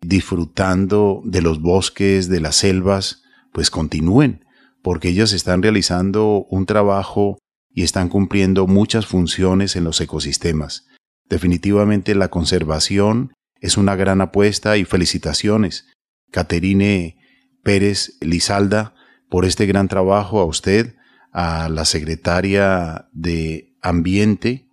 disfrutando 0.00 1.22
de 1.24 1.40
los 1.40 1.60
bosques, 1.60 2.28
de 2.28 2.40
las 2.40 2.56
selvas, 2.56 3.22
pues 3.52 3.70
continúen, 3.70 4.44
porque 4.82 5.08
ellas 5.08 5.32
están 5.32 5.62
realizando 5.62 6.46
un 6.50 6.66
trabajo 6.66 7.38
y 7.70 7.82
están 7.82 8.08
cumpliendo 8.08 8.66
muchas 8.66 9.06
funciones 9.06 9.76
en 9.76 9.84
los 9.84 10.00
ecosistemas. 10.00 10.86
Definitivamente 11.28 12.14
la 12.14 12.28
conservación 12.28 13.32
es 13.64 13.78
una 13.78 13.96
gran 13.96 14.20
apuesta 14.20 14.76
y 14.76 14.84
felicitaciones, 14.84 15.86
Caterine 16.30 17.16
Pérez 17.62 18.18
Lizalda, 18.20 18.94
por 19.30 19.46
este 19.46 19.64
gran 19.64 19.88
trabajo 19.88 20.38
a 20.40 20.44
usted, 20.44 20.96
a 21.32 21.70
la 21.70 21.86
secretaria 21.86 23.08
de 23.12 23.74
Ambiente 23.80 24.68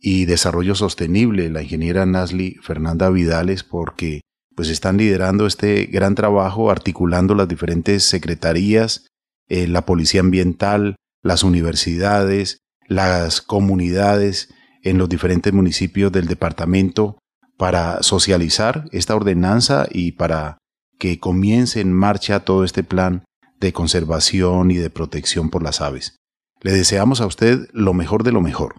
y 0.00 0.24
Desarrollo 0.24 0.74
Sostenible, 0.74 1.50
la 1.50 1.60
ingeniera 1.60 2.06
Nasli 2.06 2.56
Fernanda 2.62 3.10
Vidales, 3.10 3.64
porque 3.64 4.22
pues 4.54 4.70
están 4.70 4.96
liderando 4.96 5.46
este 5.46 5.84
gran 5.84 6.14
trabajo, 6.14 6.70
articulando 6.70 7.34
las 7.34 7.48
diferentes 7.48 8.02
secretarías, 8.04 9.08
eh, 9.46 9.68
la 9.68 9.84
Policía 9.84 10.22
Ambiental, 10.22 10.96
las 11.22 11.42
universidades, 11.42 12.60
las 12.88 13.42
comunidades 13.42 14.54
en 14.82 14.96
los 14.96 15.10
diferentes 15.10 15.52
municipios 15.52 16.10
del 16.12 16.28
departamento 16.28 17.18
para 17.56 18.02
socializar 18.02 18.84
esta 18.92 19.14
ordenanza 19.14 19.86
y 19.90 20.12
para 20.12 20.58
que 20.98 21.18
comience 21.18 21.80
en 21.80 21.92
marcha 21.92 22.40
todo 22.40 22.64
este 22.64 22.82
plan 22.82 23.24
de 23.60 23.72
conservación 23.72 24.70
y 24.70 24.76
de 24.76 24.90
protección 24.90 25.50
por 25.50 25.62
las 25.62 25.80
aves. 25.80 26.16
Le 26.62 26.72
deseamos 26.72 27.20
a 27.20 27.26
usted 27.26 27.68
lo 27.72 27.94
mejor 27.94 28.22
de 28.22 28.32
lo 28.32 28.40
mejor. 28.40 28.76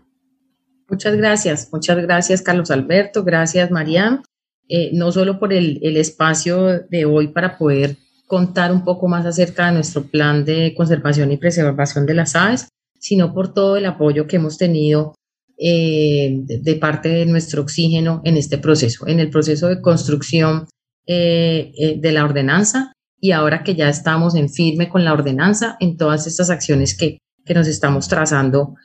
Muchas 0.90 1.16
gracias, 1.16 1.70
muchas 1.72 1.98
gracias 1.98 2.42
Carlos 2.42 2.72
Alberto, 2.72 3.24
gracias 3.24 3.72
María, 3.72 4.22
eh, 4.70 4.92
no 4.94 5.12
solo 5.12 5.38
por 5.40 5.52
el, 5.52 5.80
el 5.84 5.98
espacio 5.98 6.80
de 6.90 7.06
hoy 7.06 7.28
para 7.28 7.58
poder 7.58 7.98
contar 8.26 8.72
un 8.72 8.84
poco 8.84 9.08
más 9.08 9.26
acerca 9.26 9.68
de 9.68 9.74
nuestro 9.74 10.04
plan 10.04 10.46
de 10.46 10.74
conservación 10.76 11.32
y 11.32 11.38
preservación 11.38 12.06
de 12.06 12.14
las 12.14 12.36
aves, 12.36 12.70
sino 13.00 13.34
por 13.34 13.54
todo 13.54 13.78
el 13.78 13.86
apoyo 13.86 14.28
que 14.28 14.38
hemos 14.38 14.58
tenido 14.58 15.14
eh, 15.60 16.30
de, 16.44 16.76
parte 16.76 17.10
de 17.10 17.26
nuestro 17.26 17.64
oxígeno 17.64 18.22
en 18.24 18.38
este 18.38 18.58
proceso, 18.58 19.08
en 19.08 19.20
el 19.20 19.30
proceso 19.30 19.68
de 19.68 19.82
construcción 19.82 20.68
eh, 21.08 21.72
eh, 21.78 22.00
de 22.00 22.12
la 22.12 22.24
ordenanza 22.24 22.94
y 23.20 23.32
ahora 23.32 23.64
que 23.64 23.74
ya 23.74 23.90
estamos 23.90 24.36
en 24.36 24.50
firme 24.50 24.88
con 24.90 25.04
la 25.04 25.14
ordenanza, 25.14 25.76
en 25.80 25.98
todas 25.98 26.28
estas 26.28 26.52
acciones 26.52 26.96
que, 26.96 27.18
que 27.44 27.54
nos 27.56 27.68
estamos 27.68 28.08
trazando 28.08 28.76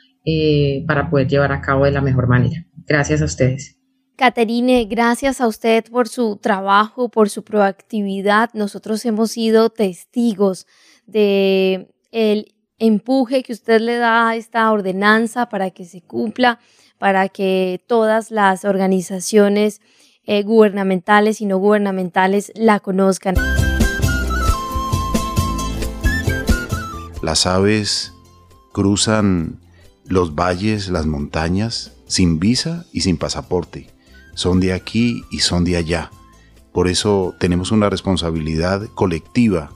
para 0.86 1.10
poder 1.10 1.26
llevar 1.26 1.50
a 1.50 1.60
cabo 1.60 1.84
de 1.84 1.90
la 1.90 2.00
mejor 2.00 2.28
manera. 2.28 2.64
Gracias 2.86 3.20
a 3.22 3.24
ustedes. 3.24 3.76
Caterine, 4.16 4.84
gracias 4.84 5.40
a 5.40 5.48
usted 5.48 5.84
por 5.90 6.08
su 6.08 6.36
trabajo, 6.36 7.08
por 7.08 7.28
su 7.28 7.42
proactividad. 7.42 8.50
Nosotros 8.54 9.04
hemos 9.04 9.32
sido 9.32 9.70
testigos 9.70 10.66
de 11.06 11.88
el 12.12 12.51
empuje 12.82 13.44
que 13.44 13.52
usted 13.52 13.80
le 13.80 13.96
da 13.96 14.28
a 14.28 14.36
esta 14.36 14.70
ordenanza 14.72 15.48
para 15.48 15.70
que 15.70 15.84
se 15.84 16.02
cumpla, 16.02 16.58
para 16.98 17.28
que 17.28 17.80
todas 17.86 18.32
las 18.32 18.64
organizaciones 18.64 19.80
eh, 20.24 20.42
gubernamentales 20.42 21.40
y 21.40 21.46
no 21.46 21.58
gubernamentales 21.58 22.50
la 22.56 22.80
conozcan. 22.80 23.36
Las 27.22 27.46
aves 27.46 28.12
cruzan 28.72 29.60
los 30.04 30.34
valles, 30.34 30.88
las 30.88 31.06
montañas, 31.06 31.92
sin 32.08 32.40
visa 32.40 32.84
y 32.92 33.02
sin 33.02 33.16
pasaporte. 33.16 33.90
Son 34.34 34.58
de 34.58 34.72
aquí 34.72 35.22
y 35.30 35.38
son 35.38 35.62
de 35.62 35.76
allá. 35.76 36.10
Por 36.72 36.88
eso 36.88 37.36
tenemos 37.38 37.70
una 37.70 37.88
responsabilidad 37.90 38.82
colectiva 38.94 39.70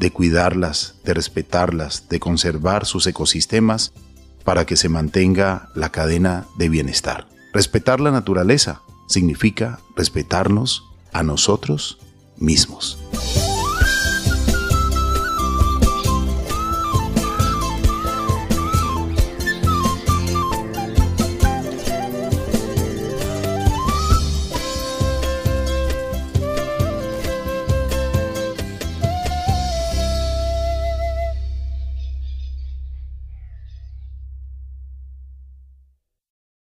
de 0.00 0.10
cuidarlas, 0.10 0.94
de 1.04 1.12
respetarlas, 1.12 2.08
de 2.08 2.18
conservar 2.18 2.86
sus 2.86 3.06
ecosistemas 3.06 3.92
para 4.44 4.64
que 4.64 4.76
se 4.76 4.88
mantenga 4.88 5.68
la 5.74 5.90
cadena 5.90 6.46
de 6.56 6.70
bienestar. 6.70 7.28
Respetar 7.52 8.00
la 8.00 8.10
naturaleza 8.10 8.80
significa 9.08 9.78
respetarnos 9.96 10.84
a 11.12 11.22
nosotros 11.22 11.98
mismos. 12.38 12.98